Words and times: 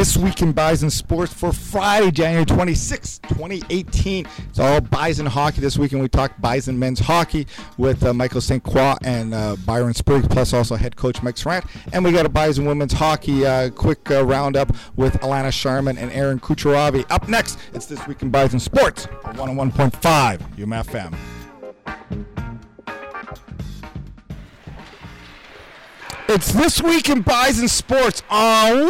This 0.00 0.16
Week 0.16 0.40
in 0.40 0.52
Bison 0.52 0.88
Sports 0.88 1.30
for 1.30 1.52
Friday, 1.52 2.10
January 2.10 2.46
26, 2.46 3.18
2018. 3.18 4.26
It's 4.48 4.58
all 4.58 4.80
Bison 4.80 5.26
hockey 5.26 5.60
this 5.60 5.76
week, 5.76 5.92
and 5.92 6.00
we 6.00 6.08
talk 6.08 6.32
Bison 6.40 6.78
men's 6.78 7.00
hockey 7.00 7.46
with 7.76 8.02
uh, 8.02 8.14
Michael 8.14 8.40
St. 8.40 8.64
Croix 8.64 8.94
and 9.04 9.34
uh, 9.34 9.56
Byron 9.66 9.92
Spriggs, 9.92 10.26
plus 10.26 10.54
also 10.54 10.74
head 10.76 10.96
coach 10.96 11.22
Mike 11.22 11.36
Sirant. 11.36 11.66
And 11.92 12.02
we 12.02 12.12
got 12.12 12.24
a 12.24 12.30
Bison 12.30 12.64
women's 12.64 12.94
hockey 12.94 13.44
uh, 13.44 13.68
quick 13.68 14.10
uh, 14.10 14.24
roundup 14.24 14.74
with 14.96 15.20
Alana 15.20 15.52
Sharman 15.52 15.98
and 15.98 16.10
Aaron 16.12 16.40
Kucheravi. 16.40 17.04
Up 17.10 17.28
next, 17.28 17.58
it's 17.74 17.84
This 17.84 18.06
Week 18.06 18.22
in 18.22 18.30
Bison 18.30 18.58
Sports 18.58 19.06
on 19.22 19.34
101.5 19.36 20.38
UMFM. 20.56 22.49
It's 26.32 26.52
This 26.52 26.80
Week 26.80 27.08
in 27.08 27.22
Bison 27.22 27.66
Sports 27.66 28.22
on 28.30 28.88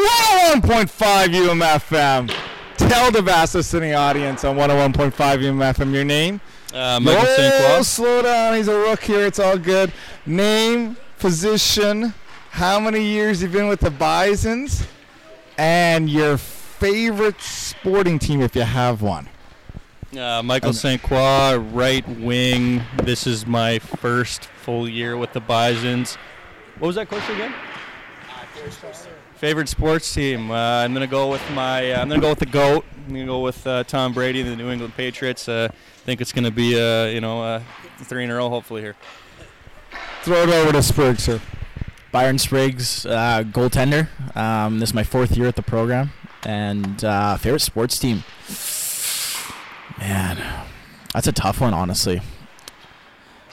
101.5 0.60 0.90
UMFM. 1.28 2.30
Tell 2.76 3.10
Devassa 3.10 3.64
sitting 3.64 3.94
audience 3.94 4.44
on 4.44 4.56
101.5 4.56 5.12
UMFM 5.14 5.94
your 5.94 6.04
name. 6.04 6.38
Uh, 6.74 7.00
Michael 7.00 7.24
St. 7.24 7.54
Oh, 7.54 7.72
Croix. 7.76 7.82
slow 7.82 8.20
down. 8.20 8.56
He's 8.56 8.68
a 8.68 8.76
rook 8.76 9.02
here. 9.02 9.24
It's 9.24 9.38
all 9.38 9.56
good. 9.56 9.90
Name, 10.26 10.98
position, 11.18 12.12
how 12.50 12.78
many 12.78 13.02
years 13.02 13.40
you've 13.40 13.52
been 13.52 13.68
with 13.68 13.80
the 13.80 13.90
Bisons, 13.90 14.86
and 15.56 16.10
your 16.10 16.36
favorite 16.36 17.40
sporting 17.40 18.18
team 18.18 18.42
if 18.42 18.54
you 18.54 18.62
have 18.62 19.00
one. 19.00 19.30
Uh, 20.14 20.42
Michael 20.42 20.74
St. 20.74 21.02
Croix, 21.02 21.56
right 21.72 22.06
wing. 22.18 22.82
This 23.02 23.26
is 23.26 23.46
my 23.46 23.78
first 23.78 24.44
full 24.44 24.86
year 24.86 25.16
with 25.16 25.32
the 25.32 25.40
Bisons. 25.40 26.18
What 26.80 26.86
was 26.86 26.96
that 26.96 27.08
question 27.08 27.34
again? 27.34 27.52
Favorite 29.34 29.68
sports 29.68 30.14
team. 30.14 30.50
Uh, 30.50 30.54
I'm 30.54 30.94
gonna 30.94 31.06
go 31.06 31.30
with 31.30 31.42
my. 31.50 31.92
Uh, 31.92 32.00
I'm 32.00 32.08
gonna 32.08 32.22
go 32.22 32.30
with 32.30 32.38
the 32.38 32.46
goat. 32.46 32.86
I'm 33.06 33.12
gonna 33.12 33.26
go 33.26 33.40
with 33.40 33.66
uh, 33.66 33.84
Tom 33.84 34.14
Brady, 34.14 34.40
and 34.40 34.48
the 34.48 34.56
New 34.56 34.70
England 34.70 34.94
Patriots. 34.96 35.46
Uh, 35.46 35.68
I 35.70 35.76
think 36.06 36.22
it's 36.22 36.32
gonna 36.32 36.50
be 36.50 36.80
uh, 36.80 37.04
you 37.04 37.20
know 37.20 37.42
uh, 37.42 37.62
three 37.98 38.24
in 38.24 38.30
a 38.30 38.34
row, 38.34 38.48
hopefully 38.48 38.80
here. 38.80 38.96
Throw 40.22 40.42
it 40.42 40.48
over 40.48 40.72
to 40.72 40.82
Spriggs, 40.82 41.24
sir. 41.24 41.42
Byron 42.12 42.38
Spriggs, 42.38 43.04
uh, 43.04 43.44
goaltender. 43.44 44.08
Um, 44.34 44.80
this 44.80 44.88
is 44.88 44.94
my 44.94 45.04
fourth 45.04 45.36
year 45.36 45.48
at 45.48 45.56
the 45.56 45.62
program, 45.62 46.12
and 46.44 47.04
uh, 47.04 47.36
favorite 47.36 47.60
sports 47.60 47.98
team. 47.98 48.24
Man, 49.98 50.66
that's 51.12 51.26
a 51.26 51.32
tough 51.32 51.60
one, 51.60 51.74
honestly. 51.74 52.22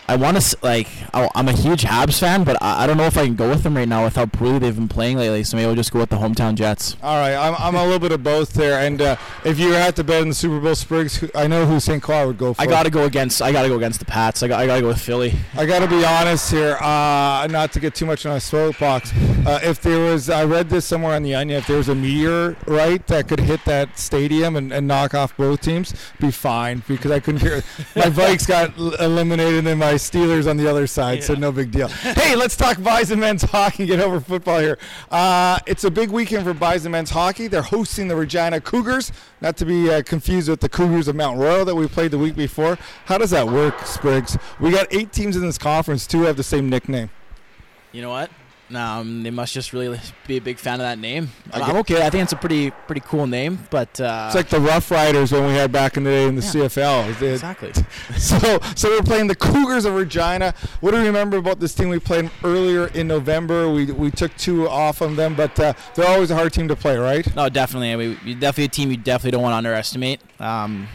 I 0.09 0.16
want 0.16 0.39
to 0.41 0.58
like. 0.61 0.88
I'm 1.13 1.47
a 1.47 1.52
huge 1.53 1.83
Habs 1.83 2.19
fan, 2.19 2.44
but 2.44 2.61
I, 2.61 2.83
I 2.83 2.88
don't 2.88 2.97
know 2.97 3.05
if 3.05 3.17
I 3.17 3.25
can 3.25 3.36
go 3.36 3.50
with 3.50 3.63
them 3.63 3.75
right 3.75 3.88
now 3.88 4.05
with 4.05 4.16
how 4.16 4.25
poorly 4.25 4.59
they've 4.59 4.75
been 4.75 4.88
playing 4.88 5.17
lately. 5.17 5.44
So 5.44 5.58
maybe 5.58 5.67
I'll 5.67 5.75
just 5.75 5.91
go 5.91 6.00
with 6.00 6.09
the 6.09 6.16
hometown 6.17 6.55
Jets. 6.55 6.95
All 7.03 7.17
right, 7.19 7.36
I'm, 7.36 7.55
I'm 7.59 7.75
a 7.75 7.83
little 7.83 8.00
bit 8.00 8.11
of 8.11 8.23
both 8.23 8.53
there. 8.53 8.80
And 8.80 9.02
uh, 9.02 9.17
if 9.44 9.59
you 9.59 9.73
had 9.73 9.95
to 9.97 10.03
bet 10.03 10.22
in 10.22 10.30
the 10.30 10.35
Super 10.35 10.59
Bowl, 10.59 10.75
Spriggs, 10.75 11.17
who- 11.17 11.30
I 11.35 11.47
know 11.47 11.66
who 11.66 11.80
St. 11.80 12.02
Croix 12.02 12.25
would 12.28 12.38
go 12.38 12.53
for. 12.53 12.61
I 12.61 12.66
got 12.67 12.83
to 12.83 12.89
go 12.89 13.03
against. 13.03 13.41
I 13.41 13.52
got 13.52 13.63
to 13.63 13.69
go 13.69 13.75
against 13.75 14.00
the 14.00 14.05
Pats. 14.05 14.41
I 14.44 14.47
got. 14.47 14.59
I 14.61 14.66
got 14.67 14.75
to 14.75 14.81
go 14.81 14.88
with 14.88 15.02
Philly. 15.02 15.33
I 15.55 15.66
got 15.66 15.80
to 15.80 15.88
be 15.88 16.05
honest 16.05 16.52
here, 16.52 16.78
uh, 16.80 17.47
not 17.50 17.72
to 17.73 17.80
get 17.80 17.94
too 17.95 18.05
much 18.05 18.25
on 18.25 18.35
a 18.38 18.39
soapbox. 18.39 19.11
Uh, 19.45 19.59
if 19.63 19.81
there 19.81 20.00
was, 20.00 20.30
I 20.30 20.45
read 20.45 20.69
this 20.69 20.85
somewhere 20.85 21.16
on 21.16 21.23
the 21.23 21.35
Onion, 21.35 21.58
if 21.59 21.67
there 21.67 21.78
was 21.78 21.89
a 21.89 21.95
meteor, 21.95 22.55
right, 22.66 23.05
that 23.08 23.28
could 23.28 23.39
hit 23.41 23.63
that 23.66 23.97
stadium 24.00 24.55
and, 24.55 24.72
and 24.73 24.88
knock 24.88 25.13
off 25.13 25.35
both 25.38 25.61
teams, 25.61 25.94
be 26.19 26.31
fine 26.31 26.83
because 26.88 27.11
I 27.11 27.19
couldn't 27.19 27.41
hear. 27.41 27.63
My 27.95 28.03
Vikes 28.09 28.47
got 28.47 28.78
eliminated 29.02 29.66
and 29.67 29.80
my 29.80 29.97
Steelers 29.98 30.50
on 30.50 30.58
the 30.58 30.70
other 30.70 30.88
side, 30.88 31.23
so 31.23 31.34
no 31.34 31.52
big 31.52 31.72
deal. 31.72 31.88
hey, 31.88 32.36
let's 32.36 32.56
talk 32.56 32.81
Bison 32.81 33.20
men's 33.20 33.44
hockey. 33.44 33.86
Get 33.86 34.00
over 34.00 34.20
football 34.20 34.59
here. 34.59 34.78
Uh, 35.12 35.59
it's 35.66 35.84
a 35.84 35.92
big 35.92 36.09
weekend 36.09 36.44
for 36.45 36.53
Bison 36.53 36.92
men's 36.92 37.09
hockey. 37.09 37.48
They're 37.48 37.62
hosting 37.62 38.08
the 38.08 38.16
Regina 38.16 38.62
Cougars, 38.62 39.12
not 39.42 39.58
to 39.58 39.66
be 39.66 39.92
uh, 39.92 40.02
confused 40.03 40.50
with 40.50 40.62
the 40.62 40.70
Cougars 40.70 41.08
of 41.08 41.16
Mount 41.16 41.38
Royal 41.38 41.66
that 41.66 41.75
we 41.75 41.88
played 41.88 42.12
the 42.12 42.18
week 42.18 42.36
before. 42.36 42.78
How 43.06 43.18
does 43.18 43.31
that 43.31 43.47
work, 43.47 43.85
Spriggs? 43.85 44.38
We 44.59 44.72
got 44.72 44.88
eight 44.91 45.12
teams 45.12 45.35
in 45.35 45.41
this 45.44 45.58
conference. 45.58 46.08
Two 46.08 46.22
have 46.22 46.38
the 46.38 46.44
same 46.44 46.69
nickname. 46.69 47.09
You 47.91 48.02
know 48.02 48.09
what? 48.09 48.29
Um, 48.75 49.23
they 49.23 49.29
must 49.29 49.53
just 49.53 49.72
really 49.72 49.97
be 50.28 50.35
a 50.35 50.41
big 50.41 50.57
fan 50.57 50.73
of 50.73 50.79
that 50.79 51.00
name. 51.00 51.29
I 51.53 51.61
I'm 51.61 51.78
okay. 51.78 52.05
I 52.05 52.09
think 52.09 52.23
it's 52.23 52.33
a 52.33 52.38
pretty 52.38 52.72
pretty 52.72 53.00
cool 53.00 53.25
name, 53.25 53.59
but 53.69 54.00
uh, 54.01 54.25
It's 54.28 54.35
like 54.35 54.50
the 54.50 54.59
Rough 54.59 54.91
Riders 54.91 55.31
when 55.31 55.45
we 55.45 55.53
had 55.53 55.72
back 55.72 55.95
in 55.95 56.03
the 56.03 56.09
day 56.09 56.25
in 56.28 56.35
the 56.35 56.41
Yeah. 56.41 56.67
CFL. 56.67 57.22
It- 57.22 57.31
exactly. 57.33 57.72
So, 58.17 58.59
so 58.75 58.89
we're 58.89 59.03
playing 59.03 59.28
the 59.28 59.35
Cougars 59.35 59.85
of 59.85 59.94
Regina. 59.94 60.53
What 60.81 60.91
do 60.91 60.97
you 61.00 61.05
remember 61.05 61.38
about 61.38 61.61
this 61.61 61.73
team? 61.73 61.88
We 61.88 62.00
played 62.00 62.29
earlier 62.44 62.88
in 62.88 63.07
November. 63.07 63.69
We, 63.69 63.85
we 63.85 64.11
took 64.11 64.35
two 64.35 64.67
off 64.67 64.99
of 64.99 65.16
them, 65.16 65.35
but 65.35 65.57
uh, 65.59 65.73
they're 65.95 66.07
always 66.07 66.29
a 66.31 66.35
hard 66.35 66.51
team 66.51 66.67
to 66.67 66.75
play, 66.75 66.97
right? 66.97 67.34
No, 67.35 67.47
definitely. 67.47 67.94
I 67.94 67.95
mean, 67.95 68.19
you- 68.25 68.35
definitely 68.35 68.66
a 68.66 68.69
team 68.69 68.91
you 68.91 68.97
definitely 68.97 69.31
don't 69.31 69.44
want 69.44 69.53
to 69.53 69.57
underestimate. 69.57 70.19
Um, 70.41 70.89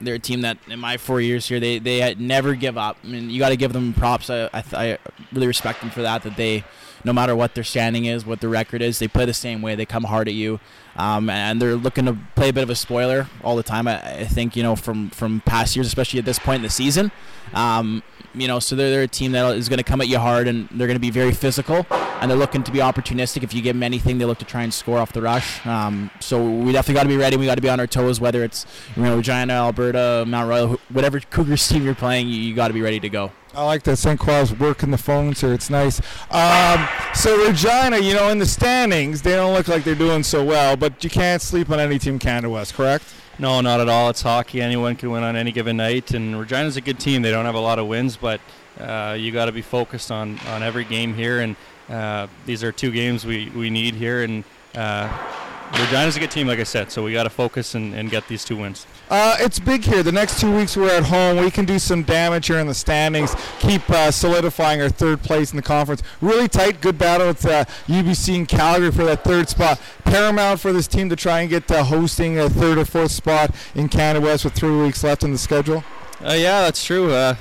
they're 0.00 0.14
a 0.14 0.18
team 0.18 0.40
that, 0.40 0.56
in 0.68 0.78
my 0.78 0.96
four 0.96 1.20
years 1.20 1.46
here, 1.46 1.60
they 1.60 1.78
they 1.78 2.14
never 2.14 2.54
give 2.54 2.78
up. 2.78 2.96
I 3.04 3.08
mean, 3.08 3.28
you 3.28 3.38
got 3.38 3.50
to 3.50 3.56
give 3.56 3.74
them 3.74 3.92
props. 3.92 4.30
I, 4.30 4.44
I, 4.54 4.64
I 4.72 4.98
really 5.32 5.46
respect 5.46 5.80
them 5.80 5.90
for 5.90 6.00
that. 6.00 6.22
That 6.22 6.36
they, 6.38 6.64
no 7.04 7.12
matter 7.12 7.34
what 7.34 7.54
their 7.54 7.64
standing 7.64 8.04
is, 8.04 8.26
what 8.26 8.40
their 8.40 8.50
record 8.50 8.82
is, 8.82 8.98
they 8.98 9.08
play 9.08 9.24
the 9.24 9.34
same 9.34 9.62
way. 9.62 9.74
They 9.74 9.86
come 9.86 10.04
hard 10.04 10.28
at 10.28 10.34
you, 10.34 10.60
um, 10.96 11.30
and 11.30 11.60
they're 11.60 11.76
looking 11.76 12.06
to 12.06 12.16
play 12.34 12.50
a 12.50 12.52
bit 12.52 12.62
of 12.62 12.70
a 12.70 12.74
spoiler 12.74 13.28
all 13.42 13.56
the 13.56 13.62
time. 13.62 13.88
I, 13.88 14.20
I 14.20 14.24
think 14.24 14.56
you 14.56 14.62
know 14.62 14.76
from 14.76 15.10
from 15.10 15.40
past 15.40 15.76
years, 15.76 15.86
especially 15.86 16.18
at 16.18 16.24
this 16.24 16.38
point 16.38 16.56
in 16.56 16.62
the 16.62 16.70
season. 16.70 17.10
Um, 17.54 18.02
you 18.34 18.46
know, 18.46 18.60
so 18.60 18.76
they're, 18.76 18.90
they're 18.90 19.02
a 19.02 19.08
team 19.08 19.32
that 19.32 19.56
is 19.56 19.68
going 19.68 19.78
to 19.78 19.84
come 19.84 20.00
at 20.00 20.08
you 20.08 20.18
hard, 20.18 20.46
and 20.46 20.68
they're 20.70 20.86
going 20.86 20.96
to 20.96 21.00
be 21.00 21.10
very 21.10 21.32
physical, 21.32 21.86
and 21.90 22.30
they're 22.30 22.38
looking 22.38 22.62
to 22.62 22.70
be 22.70 22.78
opportunistic. 22.78 23.42
If 23.42 23.52
you 23.54 23.62
give 23.62 23.74
them 23.74 23.82
anything, 23.82 24.18
they 24.18 24.24
look 24.24 24.38
to 24.38 24.44
try 24.44 24.62
and 24.62 24.72
score 24.72 24.98
off 24.98 25.12
the 25.12 25.22
rush. 25.22 25.64
Um, 25.66 26.10
so 26.20 26.42
we 26.44 26.72
definitely 26.72 26.94
got 26.94 27.02
to 27.04 27.08
be 27.08 27.16
ready. 27.16 27.36
We 27.36 27.46
got 27.46 27.56
to 27.56 27.62
be 27.62 27.68
on 27.68 27.80
our 27.80 27.86
toes, 27.86 28.20
whether 28.20 28.44
it's 28.44 28.66
you 28.96 29.02
know 29.02 29.16
Regina, 29.16 29.54
Alberta, 29.54 30.24
Mount 30.26 30.48
Royal, 30.48 30.80
whatever 30.90 31.18
Cougars 31.20 31.66
team 31.68 31.84
you're 31.84 31.94
playing, 31.94 32.28
you, 32.28 32.36
you 32.36 32.54
got 32.54 32.68
to 32.68 32.74
be 32.74 32.82
ready 32.82 33.00
to 33.00 33.08
go. 33.08 33.32
I 33.54 33.64
like 33.64 33.82
that 33.84 33.96
St. 33.96 34.18
Croix 34.18 34.46
working 34.58 34.90
the 34.92 34.98
phones 34.98 35.40
here. 35.40 35.52
It's 35.52 35.70
nice. 35.70 36.00
Um, 36.30 36.88
so 37.14 37.36
Regina, 37.46 37.98
you 37.98 38.14
know, 38.14 38.28
in 38.28 38.38
the 38.38 38.46
standings, 38.46 39.22
they 39.22 39.34
don't 39.34 39.54
look 39.54 39.66
like 39.66 39.82
they're 39.82 39.94
doing 39.96 40.22
so 40.22 40.44
well, 40.44 40.76
but 40.76 41.02
you 41.02 41.10
can't 41.10 41.42
sleep 41.42 41.68
on 41.70 41.80
any 41.80 41.98
team 41.98 42.18
Canada 42.18 42.48
West, 42.48 42.74
correct? 42.74 43.04
No, 43.40 43.60
not 43.60 43.80
at 43.80 43.88
all. 43.88 44.10
It's 44.10 44.22
hockey. 44.22 44.60
Anyone 44.60 44.94
can 44.96 45.10
win 45.10 45.22
on 45.22 45.34
any 45.34 45.50
given 45.50 45.78
night, 45.78 46.12
and 46.12 46.38
Regina's 46.38 46.76
a 46.76 46.80
good 46.80 47.00
team. 47.00 47.22
They 47.22 47.30
don't 47.30 47.46
have 47.46 47.54
a 47.54 47.60
lot 47.60 47.78
of 47.78 47.88
wins, 47.88 48.16
but 48.16 48.40
uh, 48.78 49.16
you 49.18 49.32
got 49.32 49.46
to 49.46 49.52
be 49.52 49.62
focused 49.62 50.12
on, 50.12 50.38
on 50.48 50.62
every 50.62 50.84
game 50.84 51.14
here. 51.14 51.40
And 51.40 51.56
uh, 51.88 52.28
these 52.46 52.62
are 52.62 52.70
two 52.70 52.92
games 52.92 53.24
we, 53.24 53.50
we 53.50 53.70
need 53.70 53.94
here. 53.94 54.22
And 54.22 54.44
uh, 54.74 55.08
Regina's 55.72 56.16
a 56.16 56.20
good 56.20 56.30
team, 56.30 56.46
like 56.48 56.58
I 56.58 56.64
said. 56.64 56.90
So 56.90 57.02
we 57.04 57.12
got 57.12 57.22
to 57.24 57.30
focus 57.30 57.74
and, 57.74 57.94
and 57.94 58.10
get 58.10 58.26
these 58.28 58.44
two 58.44 58.56
wins. 58.56 58.86
Uh, 59.08 59.36
it's 59.40 59.58
big 59.58 59.82
here. 59.84 60.02
The 60.02 60.12
next 60.12 60.40
two 60.40 60.54
weeks 60.54 60.76
we're 60.76 60.90
at 60.90 61.04
home. 61.04 61.36
We 61.38 61.50
can 61.50 61.64
do 61.64 61.78
some 61.78 62.02
damage 62.02 62.48
here 62.48 62.58
in 62.58 62.66
the 62.66 62.74
standings. 62.74 63.34
Keep 63.60 63.88
uh, 63.88 64.10
solidifying 64.10 64.80
our 64.82 64.88
third 64.88 65.22
place 65.22 65.52
in 65.52 65.56
the 65.56 65.62
conference. 65.62 66.02
Really 66.20 66.48
tight, 66.48 66.80
good 66.80 66.98
battle 66.98 67.28
with 67.28 67.44
uh, 67.46 67.64
UBC 67.86 68.36
and 68.36 68.48
Calgary 68.48 68.90
for 68.90 69.04
that 69.04 69.22
third 69.24 69.48
spot. 69.48 69.80
Paramount 70.04 70.58
for 70.60 70.72
this 70.72 70.88
team 70.88 71.08
to 71.08 71.16
try 71.16 71.40
and 71.40 71.48
get 71.50 71.70
uh, 71.70 71.84
hosting 71.84 72.38
a 72.38 72.50
third 72.50 72.76
or 72.78 72.84
fourth 72.84 73.12
spot 73.12 73.54
in 73.74 73.88
Canada 73.88 74.24
West 74.24 74.44
with 74.44 74.54
three 74.54 74.76
weeks 74.76 75.04
left 75.04 75.22
in 75.22 75.32
the 75.32 75.38
schedule. 75.38 75.84
Uh, 76.22 76.32
yeah, 76.32 76.60
that's 76.62 76.84
true. 76.84 77.12
Uh, 77.12 77.34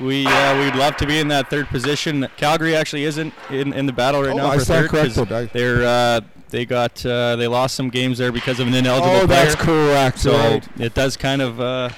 we 0.00 0.24
uh, 0.26 0.58
we'd 0.58 0.74
love 0.76 0.96
to 0.98 1.06
be 1.06 1.18
in 1.18 1.28
that 1.28 1.50
third 1.50 1.66
position. 1.68 2.26
Calgary 2.36 2.74
actually 2.74 3.04
isn't 3.04 3.34
in, 3.50 3.72
in 3.74 3.84
the 3.86 3.92
battle 3.92 4.22
right 4.22 4.30
Oh, 4.32 4.36
now 4.36 4.46
I 4.46 4.58
for 4.58 4.64
stand 4.64 4.88
third 4.88 4.90
'cause 4.90 5.14
corrected. 5.16 5.32
I- 5.32 5.44
they're 5.46 5.84
uh, 5.86 6.20
they 6.52 6.64
got 6.64 7.04
uh, 7.04 7.34
they 7.34 7.48
lost 7.48 7.74
some 7.74 7.88
games 7.90 8.18
there 8.18 8.30
because 8.30 8.60
of 8.60 8.68
an 8.68 8.74
ineligible 8.74 9.10
Oh, 9.16 9.26
player. 9.26 9.44
that's 9.46 9.54
correct. 9.56 10.18
So 10.20 10.32
right. 10.36 10.68
it 10.78 10.94
does 10.94 11.16
kind 11.16 11.42
of 11.42 11.60
uh, 11.60 11.88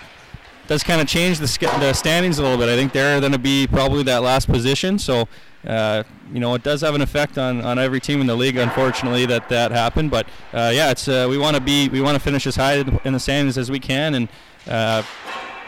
does 0.66 0.82
kind 0.82 1.03
of 1.03 1.06
change 1.06 1.38
the, 1.41 1.47
sk- 1.47 1.60
the 1.60 1.92
standings 1.92 2.38
a 2.38 2.42
little 2.42 2.56
bit. 2.56 2.70
I 2.70 2.76
think 2.76 2.93
they're 2.93 3.20
going 3.20 3.32
to 3.32 3.38
be 3.38 3.66
probably 3.66 4.03
that 4.04 4.22
last 4.22 4.48
position. 4.48 4.98
So 4.98 5.28
uh, 5.66 6.03
you 6.32 6.41
know 6.41 6.54
it 6.54 6.62
does 6.62 6.81
have 6.81 6.94
an 6.94 7.03
effect 7.03 7.37
on, 7.37 7.60
on 7.62 7.78
every 7.78 8.00
team 8.00 8.20
in 8.22 8.26
the 8.26 8.34
league. 8.37 8.56
Unfortunately, 8.56 9.26
that 9.26 9.48
that 9.50 9.70
happened. 9.73 10.11
But 10.11 10.26
uh, 10.55 10.70
yeah, 10.75 10.90
it's 10.90 11.06
uh, 11.08 11.26
we 11.28 11.37
want 11.37 11.56
to 11.56 11.62
be 11.62 11.88
we 11.90 12.00
want 12.00 12.14
to 12.14 12.20
finish 12.20 12.46
as 12.46 12.56
high 12.56 12.76
in 13.05 13.12
the 13.12 13.20
standings 13.20 13.58
as 13.58 13.70
we 13.70 13.78
can, 13.81 14.14
and 14.14 14.28
uh, 14.67 15.02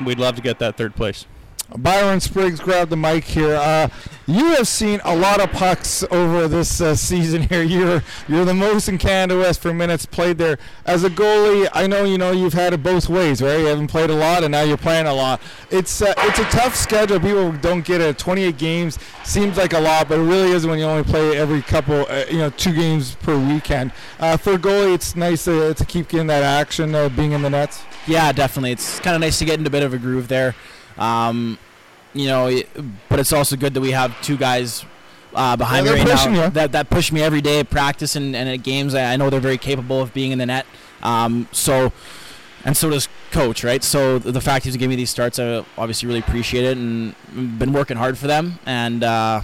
we'd 0.04 0.18
love 0.18 0.36
to 0.36 0.42
get 0.42 0.58
that 0.60 0.76
third 0.76 0.94
place. 0.94 1.26
Byron 1.74 2.20
Spriggs 2.20 2.60
grabbed 2.60 2.90
the 2.90 2.96
mic 2.96 3.24
here. 3.24 3.56
Uh, 3.56 3.88
you 4.26 4.44
have 4.56 4.68
seen 4.68 5.00
a 5.04 5.16
lot 5.16 5.40
of 5.40 5.50
pucks 5.52 6.04
over 6.10 6.48
this 6.48 6.80
uh, 6.80 6.94
season 6.94 7.42
here. 7.42 7.62
You're 7.76 8.02
you're 8.28 8.44
the 8.44 8.54
most 8.54 8.88
in 8.88 8.98
Canada 8.98 9.38
West 9.40 9.60
for 9.60 9.72
minutes 9.74 10.06
played 10.06 10.38
there. 10.38 10.58
As 10.84 11.04
a 11.04 11.10
goalie, 11.10 11.68
I 11.72 11.86
know 11.86 12.04
you 12.04 12.18
know 12.18 12.32
you've 12.32 12.52
had 12.52 12.72
it 12.72 12.82
both 12.82 13.08
ways, 13.08 13.42
right? 13.42 13.58
You 13.58 13.66
haven't 13.66 13.88
played 13.88 14.10
a 14.10 14.14
lot, 14.14 14.42
and 14.42 14.52
now 14.52 14.62
you're 14.62 14.76
playing 14.76 15.06
a 15.06 15.14
lot. 15.14 15.40
It's 15.70 16.02
uh, 16.02 16.14
it's 16.18 16.38
a 16.38 16.44
tough 16.44 16.74
schedule. 16.74 17.20
People 17.20 17.52
don't 17.52 17.84
get 17.84 18.00
it. 18.00 18.18
28 18.18 18.58
games 18.58 18.98
seems 19.24 19.56
like 19.56 19.72
a 19.72 19.80
lot, 19.80 20.08
but 20.08 20.18
it 20.18 20.22
really 20.22 20.50
isn't 20.52 20.68
when 20.68 20.78
you 20.78 20.86
only 20.86 21.04
play 21.04 21.36
every 21.36 21.62
couple, 21.62 22.06
uh, 22.08 22.24
you 22.30 22.38
know, 22.38 22.50
two 22.50 22.74
games 22.74 23.16
per 23.16 23.36
weekend. 23.38 23.92
Uh, 24.18 24.36
for 24.36 24.54
a 24.54 24.58
goalie, 24.58 24.94
it's 24.94 25.14
nice 25.14 25.44
to, 25.44 25.74
to 25.74 25.84
keep 25.84 26.08
getting 26.08 26.28
that 26.28 26.42
action, 26.42 26.94
uh, 26.94 27.08
being 27.10 27.32
in 27.32 27.42
the 27.42 27.50
nets. 27.50 27.82
Yeah, 28.06 28.32
definitely. 28.32 28.72
It's 28.72 28.98
kind 29.00 29.14
of 29.14 29.20
nice 29.20 29.38
to 29.38 29.44
get 29.44 29.58
into 29.58 29.68
a 29.68 29.70
bit 29.70 29.82
of 29.82 29.92
a 29.92 29.98
groove 29.98 30.28
there. 30.28 30.54
Um, 30.98 31.58
you 32.14 32.26
know, 32.26 32.50
but 33.08 33.18
it's 33.20 33.32
also 33.32 33.56
good 33.56 33.74
that 33.74 33.80
we 33.80 33.90
have 33.90 34.18
two 34.22 34.36
guys 34.36 34.84
uh, 35.34 35.56
behind 35.56 35.84
Yeah, 35.86 35.92
me 35.92 35.98
right 36.00 36.08
pushing 36.08 36.32
now 36.32 36.44
you. 36.44 36.50
that 36.50 36.72
that 36.72 36.88
push 36.88 37.12
me 37.12 37.20
every 37.22 37.40
day 37.42 37.60
at 37.60 37.68
practice 37.68 38.16
and, 38.16 38.34
and 38.34 38.48
at 38.48 38.62
games. 38.62 38.94
I, 38.94 39.12
I 39.12 39.16
know 39.16 39.28
they're 39.28 39.40
very 39.40 39.58
capable 39.58 40.00
of 40.00 40.14
being 40.14 40.32
in 40.32 40.38
the 40.38 40.46
net. 40.46 40.66
Um, 41.02 41.46
so 41.52 41.92
and 42.64 42.76
so 42.76 42.90
does 42.90 43.08
coach, 43.30 43.62
right? 43.62 43.84
So 43.84 44.18
the 44.18 44.40
fact 44.40 44.64
he's 44.64 44.76
giving 44.76 44.90
me 44.90 44.96
these 44.96 45.10
starts, 45.10 45.38
I 45.38 45.64
obviously 45.78 46.06
really 46.08 46.20
appreciate 46.20 46.64
it, 46.64 46.76
and 46.76 47.14
been 47.58 47.72
working 47.72 47.96
hard 47.98 48.16
for 48.18 48.26
them, 48.26 48.58
and 48.64 49.04
uh, 49.04 49.42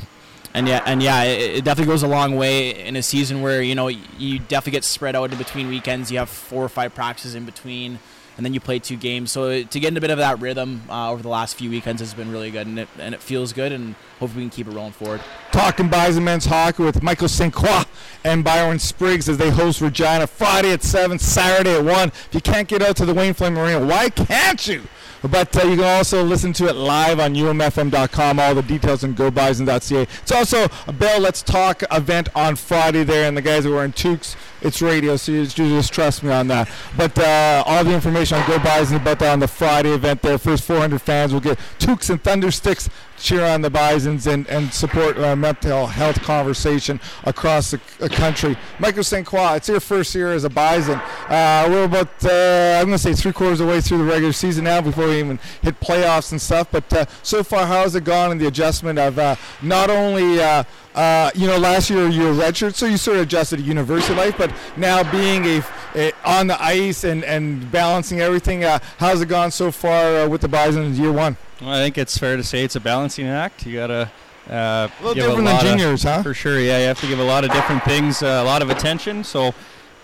and 0.54 0.66
yeah, 0.66 0.82
and 0.86 1.02
yeah, 1.02 1.22
it, 1.24 1.58
it 1.58 1.64
definitely 1.64 1.92
goes 1.92 2.02
a 2.02 2.08
long 2.08 2.36
way 2.36 2.70
in 2.86 2.96
a 2.96 3.02
season 3.02 3.42
where 3.42 3.62
you 3.62 3.74
know 3.74 3.88
you 3.88 4.38
definitely 4.38 4.72
get 4.72 4.84
spread 4.84 5.14
out 5.14 5.30
in 5.30 5.38
between 5.38 5.68
weekends. 5.68 6.10
You 6.10 6.18
have 6.18 6.30
four 6.30 6.64
or 6.64 6.68
five 6.70 6.94
practices 6.94 7.34
in 7.34 7.44
between, 7.44 7.98
and 8.36 8.46
then 8.46 8.54
you 8.54 8.60
play 8.60 8.78
two 8.78 8.96
games. 8.96 9.30
So 9.32 9.62
to 9.62 9.80
get 9.80 9.88
in 9.88 9.96
a 9.96 10.00
bit 10.00 10.10
of 10.10 10.18
that 10.18 10.40
rhythm 10.40 10.82
uh, 10.88 11.10
over 11.10 11.22
the 11.22 11.28
last 11.28 11.56
few 11.56 11.70
weekends 11.70 12.00
has 12.00 12.14
been 12.14 12.30
really 12.30 12.50
good, 12.50 12.66
and 12.66 12.78
it 12.78 12.88
and 12.98 13.14
it 13.14 13.20
feels 13.20 13.52
good, 13.52 13.72
and 13.72 13.94
hopefully 14.22 14.44
we 14.44 14.50
can 14.50 14.56
keep 14.56 14.68
it 14.68 14.76
rolling 14.76 14.92
forward. 14.92 15.20
Talking 15.50 15.88
Bison 15.88 16.22
men's 16.22 16.44
hockey 16.44 16.84
with 16.84 17.02
Michael 17.02 17.26
St. 17.26 17.52
Croix 17.52 17.82
and 18.22 18.44
Byron 18.44 18.78
Spriggs 18.78 19.28
as 19.28 19.36
they 19.36 19.50
host 19.50 19.80
Regina 19.80 20.28
Friday 20.28 20.70
at 20.72 20.84
7, 20.84 21.18
Saturday 21.18 21.74
at 21.74 21.84
1. 21.84 22.08
If 22.08 22.28
you 22.30 22.40
can't 22.40 22.68
get 22.68 22.82
out 22.82 22.94
to 22.98 23.04
the 23.04 23.12
Wayne 23.12 23.34
Fleming 23.34 23.60
Arena, 23.60 23.84
why 23.84 24.10
can't 24.10 24.64
you? 24.68 24.82
But 25.22 25.56
uh, 25.56 25.68
you 25.68 25.76
can 25.76 25.84
also 25.84 26.22
listen 26.24 26.52
to 26.54 26.68
it 26.68 26.74
live 26.74 27.20
on 27.20 27.34
umfm.com. 27.34 28.40
All 28.40 28.54
the 28.54 28.62
details 28.62 29.04
on 29.04 29.14
gobison.ca. 29.14 30.02
It's 30.02 30.32
also 30.32 30.66
a 30.86 30.92
Bell 30.92 31.20
Let's 31.20 31.42
Talk 31.42 31.82
event 31.92 32.28
on 32.34 32.56
Friday 32.56 33.04
there, 33.04 33.28
and 33.28 33.36
the 33.36 33.42
guys 33.42 33.64
are 33.64 33.70
wearing 33.70 33.92
toques. 33.92 34.36
It's 34.62 34.82
radio, 34.82 35.16
so 35.16 35.32
you 35.32 35.46
just, 35.46 35.92
trust 35.92 36.22
me 36.22 36.30
on 36.30 36.48
that. 36.48 36.68
But 36.96 37.16
uh, 37.18 37.62
all 37.66 37.84
the 37.84 37.92
information 37.92 38.38
on 38.38 38.48
Go 38.48 38.58
Bison 38.58 38.96
about 38.96 39.20
that 39.20 39.32
on 39.32 39.38
the 39.38 39.48
Friday 39.48 39.92
event 39.92 40.22
there. 40.22 40.38
First 40.38 40.64
400 40.64 41.00
fans 41.00 41.32
will 41.32 41.40
get 41.40 41.58
toques 41.78 42.10
and 42.10 42.22
thunder 42.22 42.50
sticks 42.50 42.88
cheer 43.22 43.44
on 43.44 43.62
the 43.62 43.70
Bisons 43.70 44.26
and, 44.26 44.46
and 44.48 44.72
support 44.72 45.16
uh, 45.16 45.36
mental 45.36 45.86
health 45.86 46.20
conversation 46.22 47.00
across 47.24 47.70
the 47.70 48.08
country. 48.08 48.56
Michael 48.80 49.04
St. 49.04 49.24
Croix, 49.24 49.54
it's 49.54 49.68
your 49.68 49.80
first 49.80 50.14
year 50.14 50.32
as 50.32 50.44
a 50.44 50.50
Bison. 50.50 51.00
Uh, 51.28 51.66
we're 51.70 51.84
about, 51.84 52.08
uh, 52.24 52.78
I'm 52.80 52.86
going 52.86 52.92
to 52.92 52.98
say, 52.98 53.14
three 53.14 53.32
quarters 53.32 53.60
of 53.60 53.68
the 53.68 53.72
way 53.72 53.80
through 53.80 53.98
the 53.98 54.04
regular 54.04 54.32
season 54.32 54.64
now 54.64 54.80
before 54.80 55.06
we 55.06 55.20
even 55.20 55.38
hit 55.62 55.78
playoffs 55.80 56.32
and 56.32 56.42
stuff. 56.42 56.68
But 56.72 56.92
uh, 56.92 57.06
so 57.22 57.44
far, 57.44 57.64
how 57.64 57.82
has 57.82 57.94
it 57.94 58.04
gone 58.04 58.32
in 58.32 58.38
the 58.38 58.48
adjustment 58.48 58.98
of 58.98 59.18
uh, 59.18 59.36
not 59.62 59.88
only, 59.88 60.40
uh, 60.40 60.64
you 61.34 61.46
know, 61.46 61.58
last 61.58 61.90
year 61.90 62.08
you 62.08 62.24
were 62.24 62.34
redshirt, 62.34 62.74
so 62.74 62.86
you 62.86 62.96
sort 62.96 63.18
of 63.18 63.22
adjusted 63.22 63.58
to 63.58 63.62
university 63.62 64.14
life, 64.14 64.36
but 64.36 64.52
now 64.76 65.08
being 65.12 65.44
a, 65.44 65.62
a 65.94 66.12
on 66.24 66.48
the 66.48 66.60
ice 66.60 67.04
and, 67.04 67.24
and 67.24 67.70
balancing 67.70 68.20
everything, 68.20 68.62
how's 68.98 69.20
it 69.20 69.28
gone 69.28 69.52
so 69.52 69.70
far 69.70 70.28
with 70.28 70.40
the 70.40 70.48
Bison 70.48 70.82
in 70.82 70.94
year 70.96 71.12
one? 71.12 71.36
Well, 71.62 71.70
I 71.70 71.78
think 71.78 71.96
it's 71.96 72.18
fair 72.18 72.36
to 72.36 72.42
say 72.44 72.64
it's 72.64 72.76
a 72.76 72.80
balancing 72.80 73.26
act. 73.26 73.64
You 73.66 73.76
gotta 73.76 74.10
uh, 74.50 74.52
A 74.52 74.90
little 75.02 75.14
different 75.14 75.32
a 75.34 75.36
than 75.36 75.44
lot 75.44 75.62
of- 75.64 75.70
juniors, 75.70 76.02
huh? 76.02 76.22
For 76.22 76.34
sure, 76.34 76.58
yeah. 76.58 76.78
You 76.78 76.86
have 76.86 77.00
to 77.00 77.06
give 77.06 77.20
a 77.20 77.24
lot 77.24 77.44
of 77.44 77.52
different 77.52 77.84
things 77.84 78.22
uh, 78.22 78.40
a 78.42 78.44
lot 78.44 78.62
of 78.62 78.70
attention. 78.70 79.22
So, 79.22 79.54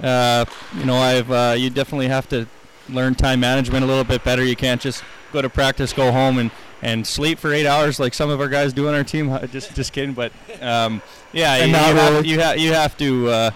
uh, 0.03 0.45
you 0.77 0.85
know, 0.85 0.95
I've 0.97 1.31
uh, 1.31 1.55
you 1.59 1.71
definitely 1.71 2.09
have 2.09 2.29
to 2.29 2.47
learn 2.89 3.15
time 3.17 3.41
management 3.41 3.85
a 3.85 3.87
little 3.89 4.05
bit 4.05 4.23
better. 4.25 4.45
You 4.45 4.57
can't 4.57 4.81
just 4.81 5.03
go 5.33 5.43
to 5.43 5.49
practice, 5.51 5.93
go 5.93 6.13
home, 6.13 6.39
and 6.39 6.51
and 6.81 7.05
sleep 7.05 7.41
for 7.41 7.53
eight 7.53 7.67
hours 7.67 7.99
like 7.99 8.15
some 8.15 8.31
of 8.31 8.41
our 8.41 8.49
guys 8.49 8.73
do 8.73 8.87
on 8.87 8.95
our 8.95 9.03
team. 9.03 9.37
Just 9.53 9.75
just 9.75 9.93
kidding, 9.93 10.15
but 10.15 10.31
um, 10.63 11.03
yeah, 11.33 11.57
you, 11.57 11.67
you, 11.67 11.73
have, 11.75 12.27
you, 12.27 12.41
ha- 12.41 12.53
you 12.53 12.73
have 12.73 12.97
to. 12.99 13.29
Uh, 13.29 13.51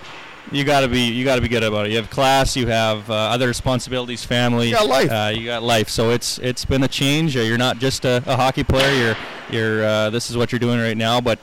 you 0.50 0.64
gotta 0.64 0.88
be 0.88 1.02
you 1.02 1.24
gotta 1.24 1.40
be 1.40 1.48
good 1.48 1.62
about 1.62 1.86
it. 1.86 1.90
You 1.92 1.96
have 1.98 2.10
class, 2.10 2.56
you 2.56 2.66
have 2.66 3.08
uh, 3.10 3.14
other 3.14 3.46
responsibilities, 3.48 4.24
family. 4.24 4.68
You 4.68 4.74
got 4.74 4.88
life. 4.88 5.10
Uh, 5.10 5.32
you 5.34 5.46
got 5.46 5.62
life. 5.62 5.88
So 5.88 6.10
it's 6.10 6.38
it's 6.38 6.64
been 6.64 6.82
a 6.82 6.88
change. 6.88 7.36
You're 7.36 7.58
not 7.58 7.78
just 7.78 8.04
a, 8.04 8.22
a 8.26 8.36
hockey 8.36 8.64
player. 8.64 8.94
You're 8.94 9.16
you're 9.50 9.84
uh, 9.84 10.10
this 10.10 10.30
is 10.30 10.36
what 10.36 10.52
you're 10.52 10.58
doing 10.58 10.80
right 10.80 10.96
now. 10.96 11.20
But 11.20 11.38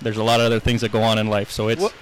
there's 0.00 0.16
a 0.16 0.22
lot 0.24 0.40
of 0.40 0.46
other 0.46 0.60
things 0.60 0.80
that 0.80 0.92
go 0.92 1.02
on 1.02 1.18
in 1.18 1.26
life. 1.28 1.50
So 1.50 1.68
it's 1.68 1.82
What- 1.82 1.94